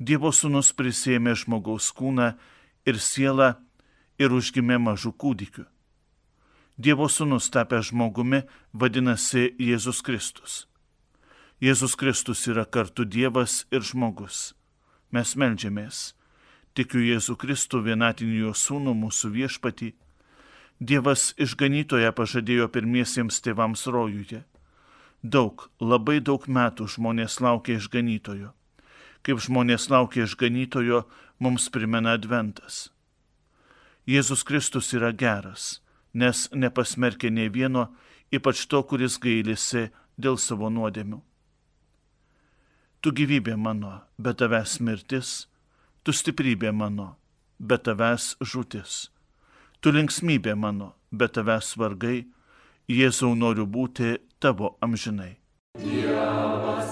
Dievo 0.00 0.32
sūnus 0.32 0.72
prisėmė 0.72 1.34
žmogaus 1.36 1.90
kūną 1.92 2.30
ir 2.88 2.96
sielą 2.96 3.52
ir 4.16 4.32
užgimė 4.32 4.78
mažų 4.80 5.12
kūdikių. 5.20 5.66
Dievo 6.80 7.10
sūnus 7.12 7.50
tapę 7.52 7.82
žmogumi 7.84 8.46
vadinasi 8.72 9.50
Jėzus 9.60 10.00
Kristus. 10.00 10.64
Jėzus 11.60 11.92
Kristus 12.00 12.46
yra 12.48 12.64
kartu 12.64 13.04
Dievas 13.04 13.66
ir 13.70 13.84
žmogus. 13.84 14.54
mes 15.10 15.34
melžiamės. 15.36 16.14
Tikiu 16.74 17.02
Jėzų 17.02 17.34
Kristų 17.36 17.82
vienatinį 17.82 18.36
jo 18.46 18.52
sūnų 18.54 18.94
mūsų 18.94 19.30
viešpatį. 19.34 19.90
Dievas 20.80 21.34
išganytoje 21.36 22.12
pažadėjo 22.12 22.68
pirmiesiems 22.72 23.40
tėvams 23.42 23.86
rojuje. 23.86 24.44
Daug, 25.22 25.68
labai 25.80 26.20
daug 26.24 26.46
metų 26.48 26.86
žmonės 26.88 27.40
laukia 27.44 27.76
išganytojo. 27.76 28.54
Kaip 29.20 29.42
žmonės 29.44 29.90
laukia 29.92 30.24
išganytojo, 30.24 31.04
mums 31.38 31.68
primena 31.68 32.14
adventas. 32.16 32.88
Jėzus 34.08 34.42
Kristus 34.48 34.94
yra 34.96 35.12
geras, 35.12 35.82
nes 36.14 36.48
nepasmerkė 36.56 37.28
nei 37.30 37.52
vieno, 37.52 37.90
ypač 38.32 38.64
to, 38.66 38.80
kuris 38.82 39.18
gailisi 39.20 39.90
dėl 40.16 40.40
savo 40.40 40.70
nuodėmių. 40.72 41.20
Tu 43.00 43.12
gyvybė 43.12 43.56
mano, 43.56 44.00
bet 44.16 44.40
tavęs 44.40 44.80
mirtis, 44.80 45.46
tu 46.02 46.12
stiprybė 46.16 46.72
mano, 46.72 47.14
bet 47.60 47.84
tavęs 47.84 48.34
žūtis. 48.40 49.10
Tu 49.80 49.92
linksmybė 49.92 50.56
mano, 50.56 50.94
bet 51.12 51.36
tavęs 51.36 51.76
vargai, 51.76 52.24
Jėzau 52.90 53.36
noriu 53.38 53.68
būti 53.70 54.16
tavo 54.40 54.76
amžinai. 54.80 55.36
Dievas 55.78 56.89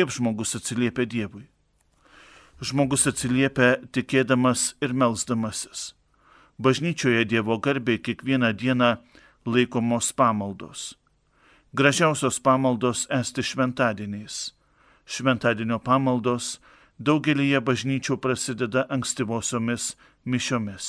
Kaip 0.00 0.14
žmogus 0.16 0.54
atsiliepia 0.56 1.04
Dievui? 1.04 1.42
Žmogus 2.64 3.02
atsiliepia 3.10 3.82
tikėdamas 3.92 4.62
ir 4.80 4.94
melzdamasis. 4.96 5.90
Bažnyčioje 6.56 7.26
Dievo 7.28 7.58
garbė 7.60 7.98
kiekvieną 8.00 8.54
dieną 8.56 8.88
laikomos 9.44 10.08
pamaldos. 10.16 10.94
Gražiausios 11.76 12.40
pamaldos 12.40 13.02
esti 13.12 13.44
šventadieniais. 13.44 14.54
Šventadienio 15.04 15.76
pamaldos 15.84 16.48
daugelįje 16.96 17.60
bažnyčių 17.60 18.16
prasideda 18.24 18.86
ankstyvosiomis 18.88 19.90
mišiomis. 20.24 20.88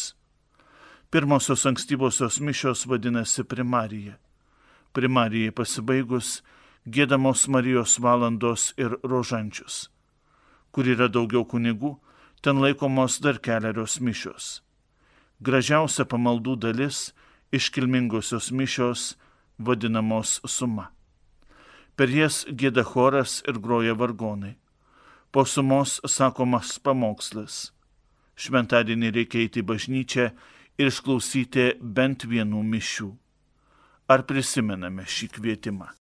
Pirmosios 1.12 1.68
ankstyvosios 1.68 2.40
mišios 2.40 2.88
vadinasi 2.88 3.44
primarija. 3.44 4.16
Primarijai 4.96 5.52
pasibaigus 5.52 6.38
gėdamos 6.86 7.48
Marijos 7.48 8.00
valandos 8.00 8.74
ir 8.78 8.98
rožančius. 9.04 9.90
Kur 10.72 10.88
yra 10.88 11.08
daugiau 11.12 11.46
kunigų, 11.46 11.98
ten 12.42 12.62
laikomos 12.62 13.20
dar 13.22 13.38
keliarios 13.40 14.00
mišios. 14.02 14.62
Gražiausia 15.42 16.06
pamaldų 16.06 16.56
dalis 16.58 17.12
iškilmingosios 17.52 18.52
mišios 18.52 19.16
vadinamos 19.58 20.40
suma. 20.46 20.92
Per 21.96 22.10
jas 22.10 22.46
gėda 22.48 22.84
choras 22.88 23.42
ir 23.48 23.60
groja 23.60 23.94
vargonai. 23.94 24.56
Po 25.32 25.46
sumos 25.46 26.00
sakomas 26.08 26.80
pamokslas. 26.80 27.72
Šventadienį 28.36 29.12
reikia 29.18 29.44
eiti 29.46 29.62
į 29.62 29.68
bažnyčią 29.70 30.28
ir 30.82 30.90
išklausyti 30.90 31.68
bent 31.82 32.26
vienų 32.26 32.64
mišių. 32.74 33.10
Ar 34.12 34.26
prisimename 34.28 35.06
šį 35.08 35.34
kvietimą? 35.38 36.01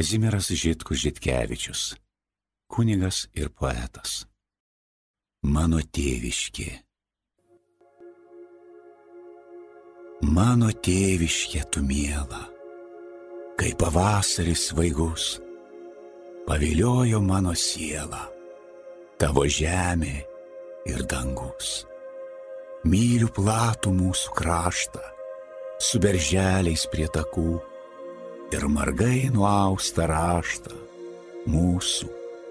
Kazimieras 0.00 0.48
Žitkus 0.48 0.96
Žitkevičius, 1.04 1.80
kunigas 2.72 3.26
ir 3.36 3.50
poetas. 3.52 4.22
Mano 5.44 5.76
tėviškė. 5.76 6.70
Mano 10.32 10.72
tėviškė 10.72 11.66
tu 11.68 11.84
mėla, 11.84 12.40
kai 13.60 13.74
pavasaris 13.76 14.70
svaigus, 14.70 15.28
paviliojo 16.48 17.20
mano 17.20 17.52
sielą, 17.52 18.24
tavo 19.20 19.44
žemė 19.44 20.16
ir 20.88 21.04
dangus. 21.12 21.82
Myliu 22.88 23.28
platų 23.28 23.92
mūsų 24.00 24.38
kraštą, 24.40 25.04
su 25.76 26.00
berželiais 26.00 26.88
prie 26.88 27.12
takų 27.20 27.60
ir 28.54 28.66
margai 28.70 29.28
nuaustą 29.32 30.06
raštą 30.10 30.74
mūsų 31.50 32.08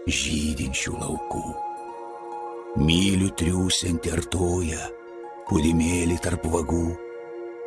žydinčių 0.09 0.93
laukų. 0.95 1.43
Myliu 2.79 3.29
triūsiantį 3.37 4.13
artoją, 4.15 4.87
pudimėlį 5.49 6.17
tarp 6.23 6.45
vagų, 6.53 6.85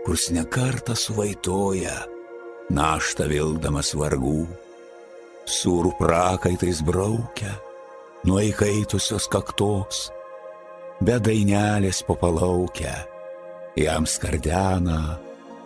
kurs 0.06 0.28
nekartą 0.34 0.96
suvaitoja, 0.98 1.96
naštą 2.72 3.28
vildamas 3.30 3.92
vargų, 3.98 4.46
surų 5.44 5.92
prakaitais 5.98 6.82
braukia, 6.86 7.52
nuo 8.26 8.40
įkaitusios 8.42 9.28
kaktos, 9.30 10.06
be 11.02 11.18
dainelės 11.18 12.02
popalaukia, 12.06 12.94
jam 13.76 14.06
skardena 14.06 15.18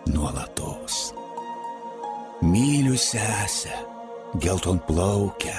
nuolatos. 0.09 1.16
Myliu 2.41 2.93
sesę, 2.93 3.73
gelton 4.37 4.77
plaukę, 4.85 5.55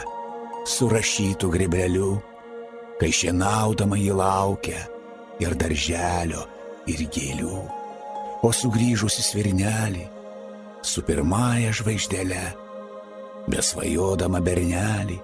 surašytų 0.62 1.48
grebleliu, 1.50 2.12
kai 3.00 3.08
šienaudama 3.10 3.96
jį 3.98 4.12
laukia 4.14 4.84
ir 5.42 5.56
darželio, 5.58 6.44
ir 6.86 7.02
gėlių. 7.10 7.58
O 8.46 8.50
sugrįžusi 8.54 9.24
svirnelį, 9.26 10.04
su 10.86 11.02
pirmąja 11.02 11.72
žvaigždėle, 11.74 12.44
besvajodama 13.50 14.38
bernelį, 14.38 15.18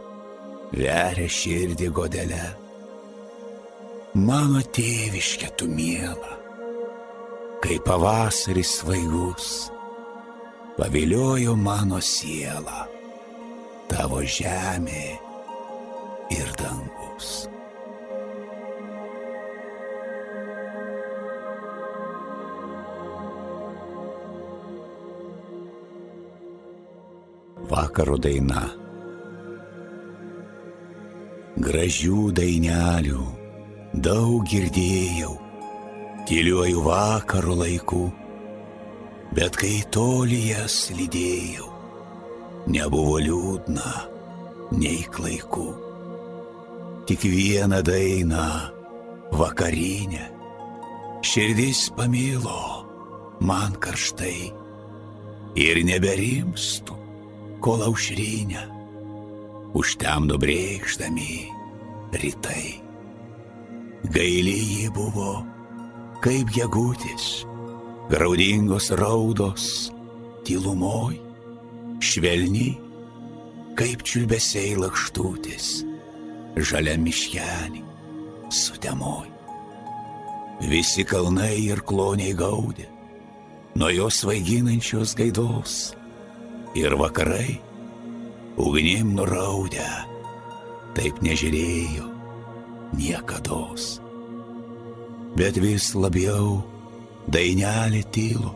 veria 0.75 1.29
širdį 1.31 1.93
godelę. 1.95 2.49
Mano 4.19 4.59
tėviškė 4.75 5.53
tu 5.55 5.71
mėla, 5.71 6.35
kai 7.63 7.79
pavasaris 7.87 8.75
svaigus 8.81 9.53
paviliojo 10.75 11.55
mano 11.55 12.01
sielą, 12.03 12.85
tavo 13.87 14.23
žemė 14.27 15.05
ir 16.35 16.49
dangus. 16.59 17.45
Vakaro 27.71 28.19
daina. 28.19 28.67
Gražių 31.55 32.33
dainelių 32.35 33.23
daug 34.03 34.43
girdėjau, 34.51 35.33
tyliuoju 36.27 36.83
vakaro 36.83 37.55
laiku 37.63 38.05
bet 39.35 39.57
kai 39.59 39.83
toli 39.95 40.51
jas 40.53 40.91
lydėjau, 40.95 41.69
nebuvo 42.71 43.19
liūdna, 43.23 43.91
nei 44.79 45.03
klaiku. 45.11 45.73
Tik 47.05 47.27
vieną 47.29 47.83
dainą 47.85 48.45
vakarinę, 49.35 50.29
širdis 51.27 51.91
pamilo 51.97 52.85
man 53.45 53.75
karštai 53.83 54.53
ir 55.61 55.83
neberimstų, 55.85 56.97
kol 57.65 57.85
aušrinę 57.91 58.63
už 59.75 59.97
tem 59.99 60.31
nubrėkšdami 60.31 61.33
rytai. 62.15 62.79
Gaili 64.15 64.55
jį 64.55 64.89
buvo, 64.95 65.43
kaip 66.23 66.53
gegutis, 66.55 67.43
graudingos 68.11 68.91
raudos, 68.91 69.93
tylumoj, 70.45 71.17
švelni, 72.05 72.75
kaip 73.79 74.05
čiulbesiai 74.05 74.77
lakštutis, 74.79 75.83
žalia 76.57 76.99
miškelį, 77.01 77.81
sutemoj. 78.53 79.31
Visi 80.69 81.03
kalnai 81.09 81.57
ir 81.65 81.81
kloniai 81.83 82.37
gaudė, 82.39 82.87
nuo 83.75 83.91
jos 83.91 84.21
svaiginančios 84.23 85.17
gaidos, 85.19 85.95
ir 86.79 86.95
vakarai 87.01 87.57
ugnim 88.61 89.17
nuraudę, 89.17 89.89
taip 90.95 91.19
nežiūrėjo 91.25 92.07
niekados. 93.01 93.99
Bet 95.35 95.59
vis 95.59 95.91
labiau 95.99 96.61
dainelė 97.31 98.03
tylo, 98.15 98.53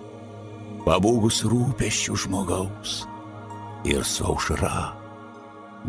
pabūgus 0.84 1.42
rūpeščių 1.48 2.18
žmogaus 2.24 3.00
ir 3.88 4.04
saušra 4.04 4.92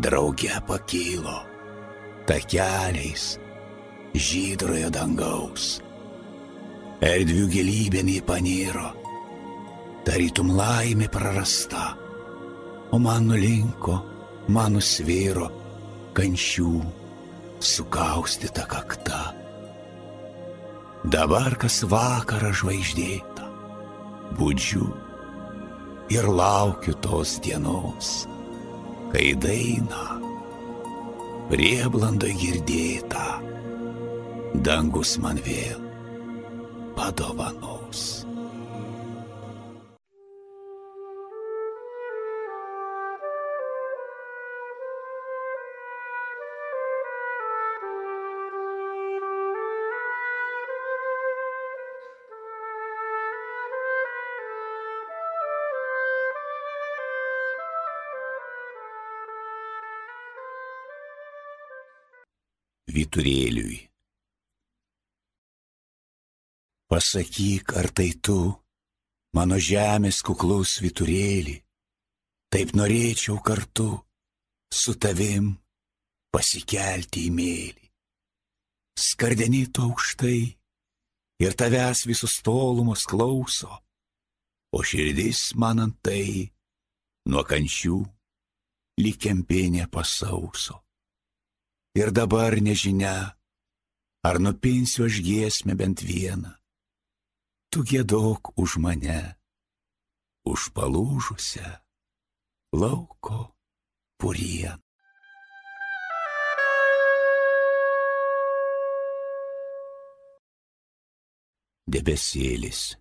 drauge 0.00 0.56
pakylo 0.68 1.40
takeliais 2.28 3.36
žydrojo 4.14 4.90
dangaus. 4.94 5.78
Erdvių 7.00 7.46
gilybėn 7.48 8.10
į 8.12 8.18
paniro, 8.28 8.90
tarytum 10.04 10.52
laimė 10.52 11.08
prarasta 11.12 11.94
o 12.90 12.98
man 12.98 13.28
nulinko, 13.30 14.00
man 14.50 14.74
nusvyro 14.74 15.48
kančių 16.16 16.72
sukaustyta 17.62 18.66
kakta. 18.70 19.39
Dabar 21.00 21.54
kas 21.56 21.80
vakarą 21.88 22.50
žvaigždėta, 22.52 23.46
būdžiu 24.36 24.84
ir 26.12 26.28
laukiu 26.28 26.92
tos 27.00 27.38
dienos, 27.40 28.28
kai 29.08 29.32
daina 29.40 30.20
prieblando 31.48 32.28
girdėta, 32.28 33.40
dangus 34.60 35.16
man 35.24 35.40
vėl 35.40 35.80
padovanos. 36.98 38.29
Vyturėliui. 62.94 63.78
Pasakyk, 66.90 67.76
ar 67.78 67.86
tai 67.94 68.10
tu, 68.18 68.38
mano 69.36 69.58
žemės 69.62 70.22
kuklaus 70.26 70.80
vyturėlį, 70.82 71.56
taip 72.50 72.74
norėčiau 72.74 73.38
kartu 73.46 73.92
su 74.74 74.96
tavim 74.98 75.52
pasikelti 76.34 77.28
į 77.28 77.34
mėlį. 77.36 77.86
Skardenį 78.98 79.62
tu 79.70 79.86
aukštai 79.86 80.40
ir 81.40 81.56
tavęs 81.56 82.04
visus 82.10 82.40
tolumus 82.44 83.06
klauso, 83.08 83.70
o 84.74 84.82
širdis 84.82 85.54
man 85.54 85.86
ant 85.86 85.96
tai 86.02 86.50
nuo 87.30 87.46
kančių 87.46 88.02
lyg 89.00 89.16
kempinė 89.22 89.86
pasauso. 89.90 90.82
Ir 91.94 92.12
dabar 92.14 92.54
nežinia, 92.62 93.34
ar 94.22 94.36
nupinsiu 94.38 95.08
aš 95.08 95.18
giesmę 95.26 95.74
bent 95.74 96.04
vieną. 96.06 96.52
Tu 97.70 97.82
gėdok 97.82 98.54
už 98.62 98.78
mane, 98.82 99.34
už 100.46 100.70
palūžusią 100.74 101.70
lauko 102.78 103.50
purieną. 104.18 104.78
Debesėlis. 111.90 112.94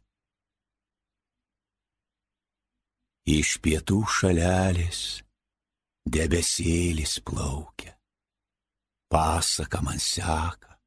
Iš 3.29 3.49
pietų 3.61 4.01
šalelės 4.09 5.21
debesėlis 6.09 7.19
plaukia 7.21 7.98
pasaka 9.09 9.81
man 9.85 9.99
seka, 9.99 10.77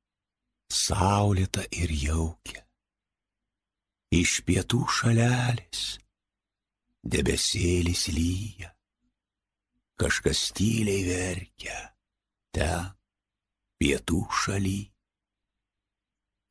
saulėta 0.70 1.66
ir 1.74 1.90
jaukia. 1.90 2.62
Iš 4.12 4.42
pietų 4.46 4.82
šalelės 4.92 5.82
debesėlis 7.02 8.06
lyja, 8.14 8.70
kažkas 9.98 10.50
tyliai 10.56 11.02
verkia, 11.08 11.78
ten 12.54 12.92
pietų 13.80 14.22
šaly. 14.42 14.80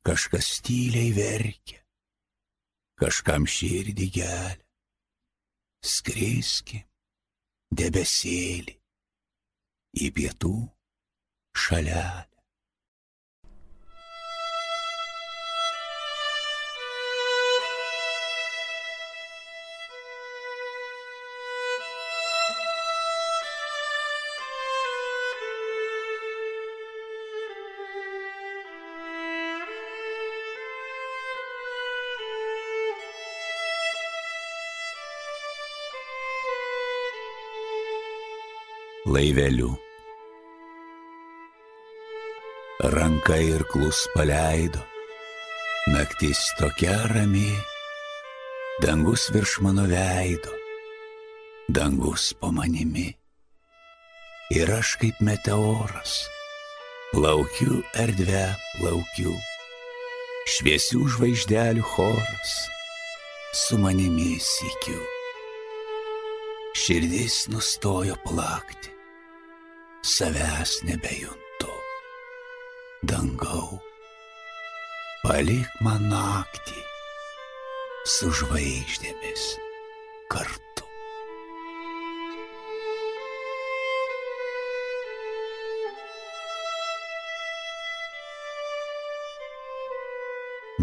Kažkas 0.02 0.48
tyliai 0.66 1.12
verkia, 1.14 1.78
kažkam 2.98 3.46
širdį 3.46 4.08
gelia. 4.16 4.58
Skriskim 5.82 6.82
debesėlį 7.74 8.74
į 10.02 10.10
pietų 10.14 10.56
šalelę. 11.54 12.32
laiveliu 39.06 39.91
ranka 42.82 43.36
ir 43.38 43.62
klus 43.70 44.08
paleido. 44.14 44.82
Naktis 45.86 46.38
tokia 46.58 47.06
rami, 47.10 47.50
dangus 48.82 49.30
virš 49.34 49.60
mano 49.62 49.86
veido, 49.86 50.50
dangus 51.68 52.34
po 52.40 52.50
manimi. 52.50 53.14
Ir 54.50 54.70
aš 54.70 54.96
kaip 55.00 55.18
meteoras, 55.22 56.26
plaukiu 57.14 57.82
erdvę, 57.98 58.46
plaukiu, 58.78 59.34
šviesių 60.54 61.06
žvaigždelių 61.16 61.86
choras, 61.94 62.54
su 63.54 63.78
manimi 63.78 64.36
sikiu. 64.38 65.00
Širdis 66.78 67.46
nustojo 67.52 68.18
plakti, 68.26 68.90
savęs 70.02 70.82
nebejuntu 70.88 71.41
dangau, 73.02 73.80
palik 75.24 75.70
man 75.82 76.06
naktį 76.10 76.78
su 78.06 78.30
žvaigždėmis 78.38 79.46
kartu. 80.30 80.86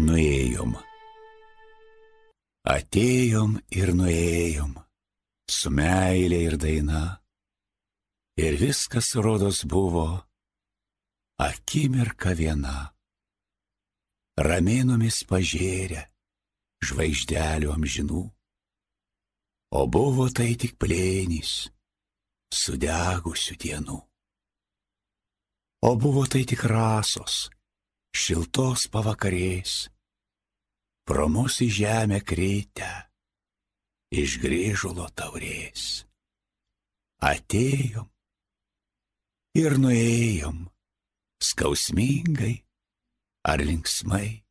Nuėjom. 0.00 0.76
Atėjom 2.70 3.56
ir 3.74 3.90
nuėjom, 3.96 4.76
su 5.48 5.72
meilė 5.72 6.44
ir 6.46 6.56
daina. 6.60 7.04
Ir 8.40 8.56
viskas 8.60 9.12
rodos 9.20 9.64
buvo 9.68 10.22
akimirka 11.40 12.34
viena. 12.36 12.90
Ramėnomis 14.40 15.22
pažėrė 15.28 16.02
žvaigždelių 16.84 17.72
amžinų, 17.72 18.22
o 19.76 19.80
buvo 19.94 20.26
tai 20.36 20.52
tik 20.60 20.76
plėnys, 20.80 21.52
sudegusių 22.52 23.56
dienų. 23.64 23.98
O 25.88 25.90
buvo 25.96 26.26
tai 26.28 26.42
tik 26.48 26.64
rasos, 26.68 27.48
šiltos 28.12 28.84
pavakarės, 28.92 29.88
pro 31.08 31.28
mus 31.32 31.60
į 31.64 31.70
žemę 31.80 32.20
kreitę, 32.20 32.90
iš 34.12 34.36
grįžulo 34.44 35.08
taurės. 35.16 36.04
Atėjom 37.20 38.08
ir 39.60 39.76
nuėjom, 39.80 40.68
skausmingai 41.40 42.60
ar 43.44 43.64
linksmai. 43.64 44.42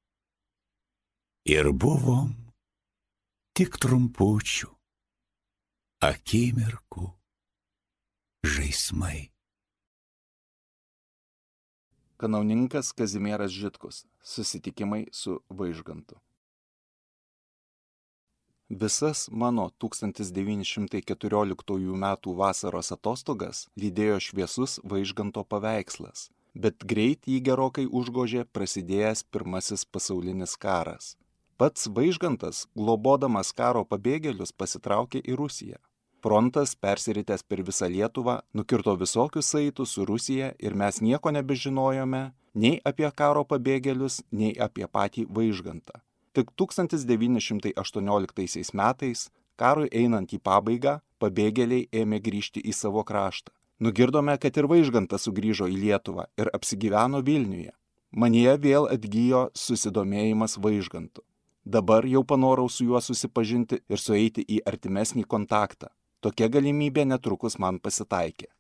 Ir 1.50 1.72
buvom 1.74 2.34
tik 3.58 3.80
trumpučių 3.82 4.70
akimirkų 6.06 7.10
žaismai. 8.46 9.30
Kanauninkas 12.20 12.92
Kazimieras 12.92 13.52
Žitkus. 13.52 14.06
Susitikimai 14.22 15.08
su 15.12 15.42
Vaižgantu. 15.50 16.16
Visas 18.70 19.30
mano 19.32 19.70
1914 19.70 21.96
m. 21.96 22.18
vasaros 22.36 22.92
atostogas 22.92 23.68
lydėjo 23.76 24.20
šviesus 24.20 24.80
Vaižganto 24.84 25.44
paveikslas, 25.44 26.30
bet 26.54 26.86
greit 26.86 27.28
jį 27.28 27.40
gerokai 27.50 27.86
užgožė 27.86 28.46
prasidėjęs 28.54 29.24
pirmasis 29.34 29.86
pasaulinis 29.86 30.56
karas. 30.58 31.16
Pats 31.60 31.90
Vaižgantas, 31.92 32.68
globodamas 32.76 33.52
karo 33.52 33.84
pabėgėlius, 33.84 34.52
pasitraukė 34.56 35.20
į 35.20 35.36
Rusiją. 35.36 35.76
Frontas, 36.24 36.76
persiritęs 36.76 37.44
per 37.44 37.64
visą 37.68 37.88
Lietuvą, 37.92 38.40
nukirto 38.54 38.96
visokius 39.00 39.46
saitus 39.54 39.90
su 39.96 40.06
Rusija 40.08 40.54
ir 40.60 40.76
mes 40.76 41.02
nieko 41.02 41.32
nebežinojome 41.32 42.32
nei 42.54 42.82
apie 42.84 43.12
karo 43.16 43.44
pabėgėlius, 43.48 44.22
nei 44.32 44.54
apie 44.56 44.88
patį 44.88 45.26
Vaižgantą. 45.30 45.94
Tik 46.36 46.52
1918 46.56 48.74
metais, 48.74 49.30
karui 49.60 49.90
einant 49.92 50.32
į 50.32 50.40
pabaigą, 50.40 51.00
pabėgėliai 51.20 51.88
ėmė 51.92 52.20
grįžti 52.24 52.62
į 52.64 52.74
savo 52.74 53.04
kraštą. 53.04 53.52
Nugirdome, 53.80 54.34
kad 54.38 54.58
ir 54.60 54.66
Vaižgantas 54.68 55.24
sugrįžo 55.24 55.70
į 55.72 55.78
Lietuvą 55.80 56.26
ir 56.36 56.50
apsigyveno 56.52 57.22
Vilniuje. 57.24 57.72
Manie 58.12 58.52
vėl 58.60 58.90
atgyjo 58.92 59.46
susidomėjimas 59.56 60.58
Vaižgantu. 60.60 61.24
Dabar 61.64 62.04
jau 62.04 62.26
panorau 62.28 62.68
su 62.68 62.84
juo 62.84 63.00
susipažinti 63.00 63.80
ir 63.88 64.04
sueiti 64.04 64.44
į 64.44 64.60
artimesnį 64.68 65.24
kontaktą. 65.24 65.94
Tokia 66.20 66.50
galimybė 66.52 67.08
netrukus 67.08 67.56
man 67.56 67.80
pasitaikė. 67.80 68.52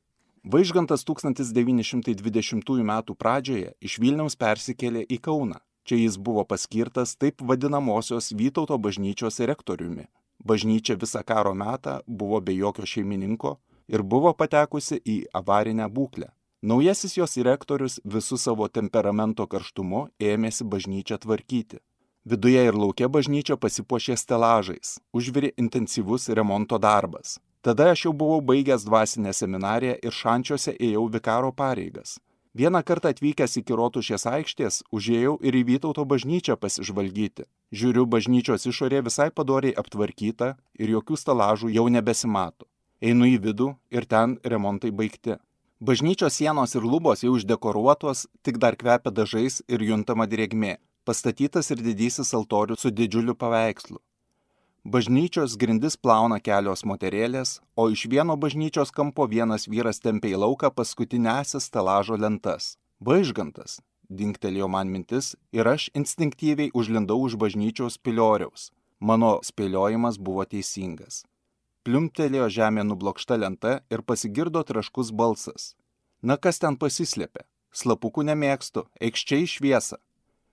Vaižgantas 0.47 1.03
1920 1.03 2.79
m. 2.79 2.93
pradžioje 3.19 3.75
iš 3.83 3.99
Vilniaus 3.99 4.39
persikėlė 4.39 5.03
į 5.03 5.19
Kauną. 5.19 5.59
Čia 5.83 5.99
jis 5.99 6.15
buvo 6.15 6.45
paskirtas 6.47 7.17
taip 7.19 7.41
vadinamosios 7.43 8.31
Vytauto 8.31 8.77
bažnyčios 8.79 9.43
rektoriumi. 9.43 10.07
Bažnyčia 10.39 10.95
visą 10.95 11.25
karo 11.27 11.51
metą 11.51 11.99
buvo 12.07 12.39
be 12.39 12.55
jokio 12.55 12.87
šeimininko 12.87 13.57
ir 13.89 14.03
buvo 14.03 14.33
patekusi 14.37 15.01
į 15.01 15.17
avarinę 15.33 15.89
būklę. 15.89 16.29
Naujasis 16.61 17.15
jos 17.17 17.37
rektorius 17.47 17.99
visų 18.03 18.37
savo 18.37 18.67
temperamento 18.67 19.45
karštumu 19.47 20.07
ėmėsi 20.19 20.67
bažnyčią 20.67 21.19
tvarkyti. 21.23 21.79
Viduje 22.27 22.65
ir 22.67 22.75
laukia 22.75 23.07
bažnyčia 23.07 23.55
pasipuošė 23.55 24.17
stelažais, 24.19 24.97
užvirė 25.15 25.53
intensyvus 25.57 26.27
remonto 26.29 26.77
darbas. 26.77 27.37
Tada 27.63 27.91
aš 27.91 28.05
jau 28.05 28.13
buvau 28.13 28.41
baigęs 28.43 28.83
dvasinę 28.87 29.31
seminariją 29.33 29.95
ir 30.03 30.15
šančiuose 30.15 30.75
ėjau 30.75 31.05
vikaro 31.15 31.51
pareigas. 31.55 32.17
Vieną 32.59 32.81
kartą 32.83 33.11
atvykęs 33.13 33.55
iki 33.61 33.75
Rotušės 33.77 34.25
aikštės, 34.27 34.81
užėjau 34.91 35.35
ir 35.45 35.55
į 35.55 35.63
Vytauto 35.67 36.03
bažnyčią 36.03 36.55
pasižvalgyti. 36.59 37.45
Žiūriu, 37.71 38.03
bažnyčios 38.09 38.65
išorė 38.67 39.03
visai 39.05 39.29
padoriai 39.31 39.75
aptvarkyta 39.79 40.55
ir 40.75 40.91
jokių 40.95 41.19
stelažų 41.23 41.71
jau 41.75 41.85
nebesimato. 41.87 42.67
Einu 42.99 43.29
į 43.31 43.37
vidų 43.39 43.69
ir 43.95 44.03
ten 44.05 44.35
remontai 44.43 44.91
baigti. 44.91 45.37
Bažnyčios 45.79 46.35
sienos 46.35 46.75
ir 46.75 46.83
lubos 46.83 47.23
jau 47.23 47.37
išdekoruotos, 47.39 48.25
tik 48.43 48.59
dar 48.59 48.75
kvepia 48.75 49.13
dažais 49.15 49.61
ir 49.71 49.79
juntama 49.79 50.27
drėgmė. 50.27 50.75
Pastatytas 51.07 51.71
ir 51.71 51.79
didysis 51.79 52.33
altorius 52.35 52.83
su 52.83 52.91
didžiuliu 52.91 53.37
paveikslu. 53.39 54.01
Bažnyčios 54.83 55.55
grindis 55.61 55.95
plauna 55.95 56.41
kelios 56.43 56.83
moterėlės, 56.83 57.61
o 57.79 57.87
iš 57.91 58.05
vieno 58.11 58.35
bažnyčios 58.35 58.91
kampo 58.91 59.29
vienas 59.31 59.67
vyras 59.71 60.03
tempia 60.03 60.35
į 60.35 60.41
lauką 60.43 60.71
paskutinėsias 60.75 61.71
stelažo 61.71 62.19
lentas. 62.19 62.75
Vaižgantas, 62.99 63.79
dingtelėjo 64.09 64.67
man 64.67 64.91
mintis 64.91 65.37
ir 65.55 65.67
aš 65.71 65.87
instinktyviai 65.95 66.75
užlindau 66.75 67.21
už 67.23 67.39
bažnyčios 67.39 67.95
pilioriaus. 68.03 68.71
Mano 68.99 69.37
spėliojimas 69.39 70.19
buvo 70.19 70.43
teisingas. 70.43 71.23
Pliumtelėjo 71.87 72.49
žemė 72.51 72.83
nublokšta 72.83 73.37
lenta 73.39 73.77
ir 73.93 74.01
pasigirdo 74.03 74.63
traškus 74.67 75.13
balsas. 75.15 75.73
Na 76.21 76.35
kas 76.35 76.59
ten 76.59 76.75
pasislėpė? 76.75 77.45
Slapukų 77.71 78.25
nemėgstu, 78.27 78.83
eikščiai 78.99 79.47
šviesa. 79.47 79.99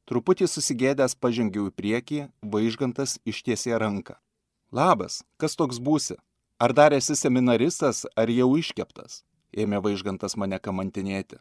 Truputį 0.06 0.46
susigėdęs 0.46 1.16
pažengiau 1.18 1.66
į 1.66 1.72
priekį, 1.74 2.20
vaižgantas 2.52 3.16
ištiesė 3.26 3.74
ranką. 3.82 4.14
Labas, 4.70 5.24
kas 5.40 5.58
toks 5.58 5.80
būsi? 5.82 6.14
Ar 6.62 6.72
dar 6.72 6.94
esi 6.94 7.16
seminaristas, 7.18 8.04
ar 8.14 8.30
jau 8.30 8.52
iškeptas? 8.60 9.24
Ėmė 9.50 9.80
vaižgantas 9.82 10.36
mane 10.38 10.60
kamantinėti. 10.62 11.40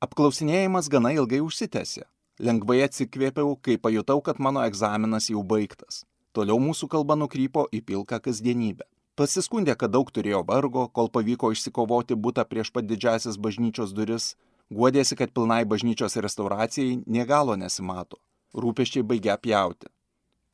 Apklausinėjimas 0.02 0.88
gana 0.90 1.12
ilgai 1.14 1.44
užsitęsė. 1.46 2.08
Lengvai 2.42 2.80
atsikvėpiau, 2.88 3.52
kai 3.62 3.76
pajutau, 3.78 4.18
kad 4.26 4.40
mano 4.42 4.64
egzaminas 4.66 5.28
jau 5.30 5.44
baigtas. 5.46 6.00
Toliau 6.34 6.58
mūsų 6.64 6.88
kalba 6.90 7.14
nukrypo 7.20 7.68
į 7.70 7.84
pilką 7.86 8.18
kasdienybę. 8.26 8.88
Pasiskundė, 9.20 9.76
kad 9.78 9.94
daug 9.94 10.10
turėjo 10.10 10.40
vargo, 10.48 10.88
kol 10.90 11.12
pavyko 11.14 11.52
išsikovoti 11.54 12.18
būtą 12.18 12.48
prieš 12.50 12.72
pat 12.74 12.88
didžiasias 12.90 13.38
bažnyčios 13.38 13.94
duris, 13.94 14.32
guodėsi, 14.74 15.20
kad 15.20 15.36
pilnai 15.38 15.62
bažnyčios 15.70 16.18
restauracijai 16.26 17.04
negalo 17.06 17.60
nesimato, 17.60 18.18
rūpeščiai 18.58 19.06
baigia 19.06 19.38
pjauti. 19.38 19.92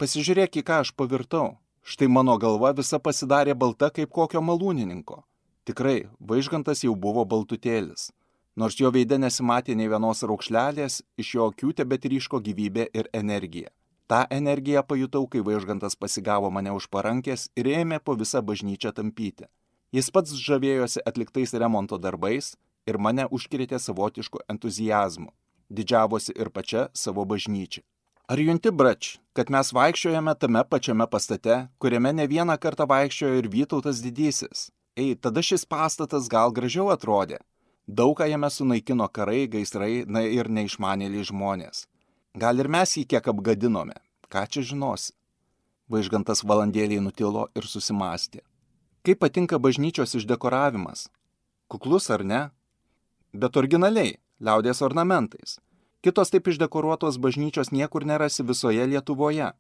Pasižiūrėk, 0.02 0.60
į 0.60 0.68
ką 0.68 0.82
aš 0.84 0.92
pavirtau. 0.92 1.56
Štai 1.88 2.12
mano 2.12 2.36
galva 2.36 2.74
visa 2.76 3.00
pasidarė 3.00 3.56
balta 3.56 3.94
kaip 3.96 4.12
kokio 4.12 4.44
malūnininko. 4.44 5.22
Tikrai, 5.64 6.10
vaižgantas 6.20 6.84
jau 6.84 7.00
buvo 7.00 7.24
baltutėlis. 7.24 8.10
Nors 8.58 8.80
jo 8.82 8.90
veide 8.90 9.20
nesimatė 9.22 9.76
nei 9.78 9.86
vienos 9.86 10.24
raukšlelės, 10.26 11.02
iš 11.22 11.34
jo 11.36 11.44
akių 11.52 11.76
tebetryško 11.78 12.40
gyvybė 12.42 12.88
ir 12.90 13.10
energija. 13.14 13.70
Ta 14.10 14.24
energiją 14.34 14.82
pajutau, 14.88 15.28
kai 15.30 15.44
vaižgantas 15.46 15.94
pasigavo 16.00 16.50
mane 16.50 16.72
už 16.74 16.88
parankės 16.90 17.50
ir 17.60 17.68
ėmė 17.70 18.00
po 18.02 18.16
visą 18.18 18.42
bažnyčią 18.42 18.96
tampyti. 18.98 19.46
Jis 19.94 20.10
pats 20.10 20.34
žavėjosi 20.34 21.04
atliktais 21.06 21.54
remonto 21.54 22.00
darbais 22.02 22.56
ir 22.90 22.98
mane 22.98 23.28
užkrėtė 23.38 23.78
savotišku 23.84 24.42
entuzijazmu. 24.50 25.30
Didžiavosi 25.70 26.34
ir 26.34 26.50
pačia 26.50 26.88
savo 26.98 27.28
bažnyčia. 27.30 27.84
Ar 28.28 28.42
junti 28.42 28.72
brač, 28.72 29.20
kad 29.38 29.52
mes 29.54 29.70
vaikščiojame 29.76 30.34
tame 30.40 30.64
pačiame 30.66 31.06
pastate, 31.08 31.60
kuriame 31.78 32.16
ne 32.16 32.26
vieną 32.28 32.58
kartą 32.58 32.90
vaikščiojo 32.90 33.38
ir 33.38 33.52
Vytautas 33.54 34.02
didysis? 34.04 34.72
Ei, 34.98 35.14
tada 35.14 35.46
šis 35.46 35.68
pastatas 35.70 36.26
gal 36.32 36.52
gražiau 36.52 36.90
atrodė. 36.96 37.38
Daug 37.88 38.18
ką 38.20 38.26
jame 38.28 38.50
sunaikino 38.52 39.08
karai, 39.08 39.48
gaisrai, 39.48 40.04
na 40.08 40.26
ir 40.28 40.50
neišmanėliai 40.52 41.24
žmonės. 41.30 41.86
Gal 42.36 42.60
ir 42.60 42.68
mes 42.68 42.98
jį 43.00 43.06
kiek 43.08 43.30
apgadinome, 43.32 43.96
ką 44.28 44.44
čia 44.52 44.62
žinosi? 44.62 45.14
Vaižgantas 45.88 46.44
valandėliai 46.44 47.00
nutilo 47.00 47.46
ir 47.56 47.64
susimastė. 47.64 48.44
Kaip 49.08 49.22
patinka 49.24 49.56
bažnyčios 49.56 50.18
išdekoravimas? 50.20 51.08
Kuklus 51.72 52.10
ar 52.12 52.26
ne? 52.28 52.42
Bet 53.32 53.56
originaliai, 53.56 54.18
liaudės 54.44 54.84
ornamentais. 54.84 55.56
Kitos 56.04 56.30
taip 56.34 56.52
išdekoruotos 56.52 57.16
bažnyčios 57.24 57.72
niekur 57.72 58.04
nerasi 58.04 58.44
visoje 58.44 58.84
Lietuvoje. 58.84 59.54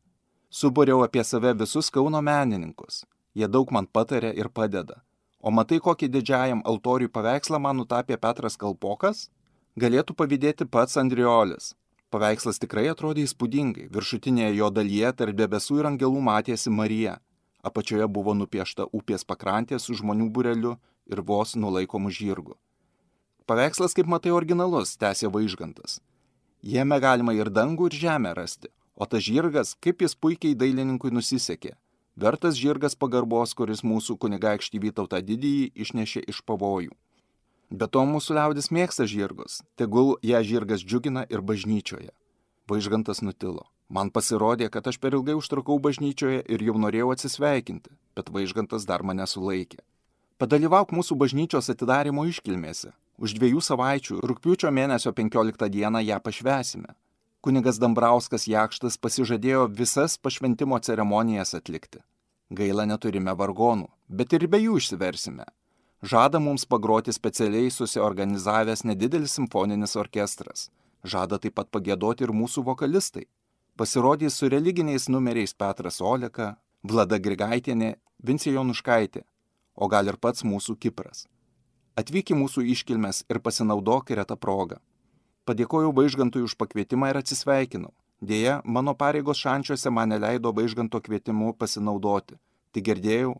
Suburiau 0.52 1.06
apie 1.08 1.24
save 1.24 1.56
visus 1.56 1.90
Kauno 1.90 2.20
menininkus. 2.22 3.06
Jie 3.32 3.48
daug 3.48 3.72
man 3.72 3.88
patarė 3.88 4.36
ir 4.36 4.52
padeda. 4.52 5.07
O 5.42 5.52
matai, 5.54 5.78
kokį 5.84 6.10
didžiajam 6.12 6.64
altoriui 6.66 7.12
paveikslą 7.14 7.60
man 7.62 7.78
nutapė 7.78 8.18
Petras 8.18 8.58
Kalpokas? 8.58 9.28
Galėtų 9.78 10.16
pavydėti 10.18 10.66
pats 10.66 10.98
Andriolis. 10.98 11.76
Paveikslas 12.10 12.58
tikrai 12.58 12.88
atrodė 12.90 13.26
įspūdingai. 13.28 13.90
Viršutinėje 13.94 14.56
jo 14.58 14.70
dalyje 14.74 15.12
tarp 15.20 15.38
debesų 15.38 15.82
ir 15.82 15.90
angelų 15.92 16.22
matėsi 16.24 16.74
Marija. 16.74 17.18
Apačioje 17.62 18.08
buvo 18.08 18.34
nupiešta 18.34 18.88
upės 18.96 19.28
pakrantė 19.28 19.78
su 19.80 19.94
žmonių 20.00 20.30
bureliu 20.34 20.78
ir 21.06 21.22
vos 21.22 21.54
nulaikomų 21.60 22.14
žirgų. 22.16 22.56
Paveikslas, 23.48 23.94
kaip 23.96 24.08
matai, 24.12 24.32
originalus, 24.36 24.96
tęsė 25.00 25.30
vaižgantas. 25.32 26.00
Jame 26.64 26.98
galima 27.00 27.36
ir 27.36 27.52
dangų, 27.54 27.92
ir 27.92 28.00
žemę 28.02 28.34
rasti. 28.36 28.72
O 28.96 29.06
tas 29.06 29.24
žirgas, 29.24 29.76
kaip 29.84 30.02
jis 30.02 30.16
puikiai 30.16 30.58
dailininkui 30.58 31.14
nusisekė. 31.14 31.76
Vertas 32.18 32.58
žirgas 32.58 32.96
pagarbos, 32.98 33.54
kuris 33.54 33.84
mūsų 33.86 34.16
kunigaikštį 34.18 34.80
Vytautą 34.88 35.22
didįjį 35.22 35.68
išnešė 35.84 36.24
iš 36.34 36.42
pavojų. 36.50 36.96
Be 37.70 37.86
to 37.86 38.02
mūsų 38.10 38.40
liaudis 38.40 38.72
mėgsta 38.74 39.06
žirgus, 39.06 39.60
tegul 39.78 40.16
ją 40.26 40.42
žirgas 40.42 40.82
džiugina 40.82 41.28
ir 41.30 41.46
bažnyčioje. 41.46 42.10
Vaižgantas 42.68 43.22
nutilo. 43.22 43.68
Man 43.88 44.10
pasirodė, 44.12 44.72
kad 44.74 44.88
aš 44.90 44.98
per 44.98 45.14
ilgai 45.14 45.38
užtrukau 45.38 45.78
bažnyčioje 45.80 46.42
ir 46.42 46.64
jau 46.66 46.76
norėjau 46.82 47.14
atsisveikinti, 47.14 47.94
bet 48.18 48.34
vaižgantas 48.34 48.90
dar 48.90 49.06
mane 49.06 49.28
sulaikė. 49.30 49.84
Padalyvauk 50.42 50.90
mūsų 50.98 51.16
bažnyčios 51.22 51.70
atidarimo 51.70 52.26
iškilmėse, 52.26 52.96
Už 53.18 53.34
dviejų 53.34 53.64
savaičių, 53.66 54.20
rūpiučio 54.30 54.70
mėnesio 54.70 55.10
15 55.10 55.70
dieną 55.74 56.04
ją 56.06 56.20
pašvesime. 56.22 56.92
Kunigas 57.48 57.78
Dambrauskas 57.80 58.44
Jakštas 58.52 58.98
pasižadėjo 59.00 59.70
visas 59.72 60.18
pašventimo 60.20 60.76
ceremonijas 60.84 61.54
atlikti. 61.56 62.02
Gaila 62.52 62.84
neturime 62.90 63.32
vargonų, 63.40 63.86
bet 64.10 64.34
ir 64.36 64.44
be 64.52 64.60
jų 64.60 64.74
išsiversime. 64.82 65.46
Žada 66.04 66.42
mums 66.44 66.66
pagroti 66.68 67.16
specialiai 67.16 67.70
susiorganizavęs 67.72 68.84
nedidelis 68.90 69.38
simfoninis 69.40 69.96
orkestras. 69.96 70.66
Žada 71.08 71.40
taip 71.46 71.56
pat 71.56 71.72
pagėdoti 71.72 72.28
ir 72.28 72.36
mūsų 72.36 72.66
vokalistai. 72.68 73.24
Pasirodys 73.80 74.36
su 74.36 74.52
religiniais 74.52 75.08
numeriais 75.08 75.56
Petras 75.56 76.02
Oleka, 76.02 76.50
Vlada 76.84 77.16
Grigaitienė, 77.16 77.94
Vincija 78.20 78.58
Jonuškaitė, 78.60 79.24
o 79.80 79.88
gal 79.88 80.12
ir 80.12 80.20
pats 80.20 80.44
mūsų 80.44 80.76
Kipras. 80.84 81.30
Atvyk 81.96 82.36
į 82.36 82.42
mūsų 82.44 82.68
iškilmes 82.76 83.24
ir 83.32 83.40
pasinaudok 83.40 84.12
retą 84.20 84.36
progą. 84.36 84.84
Padėkojau 85.48 85.94
vaižgantui 85.96 86.44
už 86.44 86.58
pakvietimą 86.60 87.14
ir 87.14 87.22
atsisveikinau. 87.22 87.94
Deja, 88.20 88.62
mano 88.66 88.96
pareigos 88.98 89.40
šančiuose 89.40 89.92
man 89.94 90.10
neleido 90.12 90.52
vaižganto 90.52 91.00
kvietimu 91.00 91.54
pasinaudoti. 91.54 92.36
Tik 92.76 92.84
girdėjau, 92.90 93.36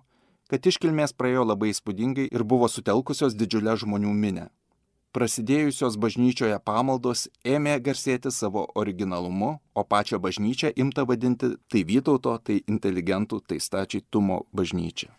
kad 0.48 0.70
iškilmės 0.72 1.16
praėjo 1.18 1.44
labai 1.50 1.74
įspūdingai 1.74 2.30
ir 2.32 2.46
buvo 2.48 2.70
sutelkusios 2.72 3.36
didžiulę 3.36 3.76
žmonių 3.84 4.14
minę. 4.14 4.48
Prasidėjusios 5.18 5.98
bažnyčioje 5.98 6.60
pamaldos 6.64 7.26
ėmė 7.44 7.80
garsėti 7.82 8.32
savo 8.32 8.68
originalumu, 8.78 9.58
o 9.74 9.84
pačią 9.84 10.20
bažnyčią 10.22 10.72
imta 10.78 11.08
vadinti 11.10 11.56
tai 11.72 11.84
Vytauto, 11.88 12.38
tai 12.38 12.62
inteligentų, 12.70 13.42
tai 13.50 13.58
stačiai 13.60 14.06
Tumo 14.12 14.44
bažnyčia. 14.54 15.10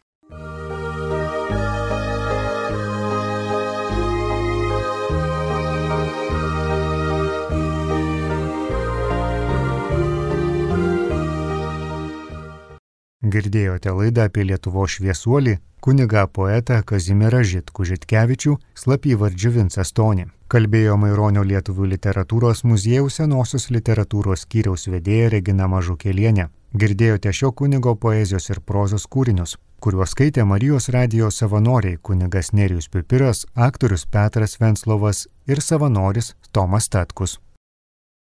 Girdėjote 13.28 13.92
laidą 13.92 14.24
apie 14.28 14.44
Lietuvo 14.48 14.86
šviesuolį, 14.88 15.58
kuniga 15.84 16.24
poetą 16.32 16.78
Kazimierą 16.86 17.42
Žitkų 17.44 17.84
Žitkevičių, 17.90 18.54
slapyvardžių 18.82 19.50
Vincas 19.56 19.92
Tonį. 19.92 20.28
Kalbėjo 20.48 20.94
Maironio 20.96 21.42
Lietuvų 21.44 21.90
literatūros 21.90 22.62
muziejaus 22.64 23.18
senosios 23.20 23.68
literatūros 23.74 24.46
skyriaus 24.46 24.88
vedėja 24.88 25.32
Regina 25.34 25.66
Mažukėlienė. 25.68 26.46
Girdėjote 26.80 27.32
šio 27.32 27.50
kunigo 27.52 27.94
poezijos 28.00 28.48
ir 28.48 28.62
prozos 28.64 29.04
kūrinius, 29.12 29.58
kuriuos 29.84 30.14
skaitė 30.16 30.46
Marijos 30.48 30.88
radijos 30.94 31.42
savanoriai 31.42 31.98
kunigas 32.00 32.54
Nerijus 32.56 32.88
Pipiras, 32.88 33.44
aktorius 33.68 34.06
Petras 34.06 34.56
Venslovas 34.60 35.26
ir 35.46 35.60
savanoris 35.64 36.32
Tomas 36.52 36.88
Tatkus. 36.88 37.36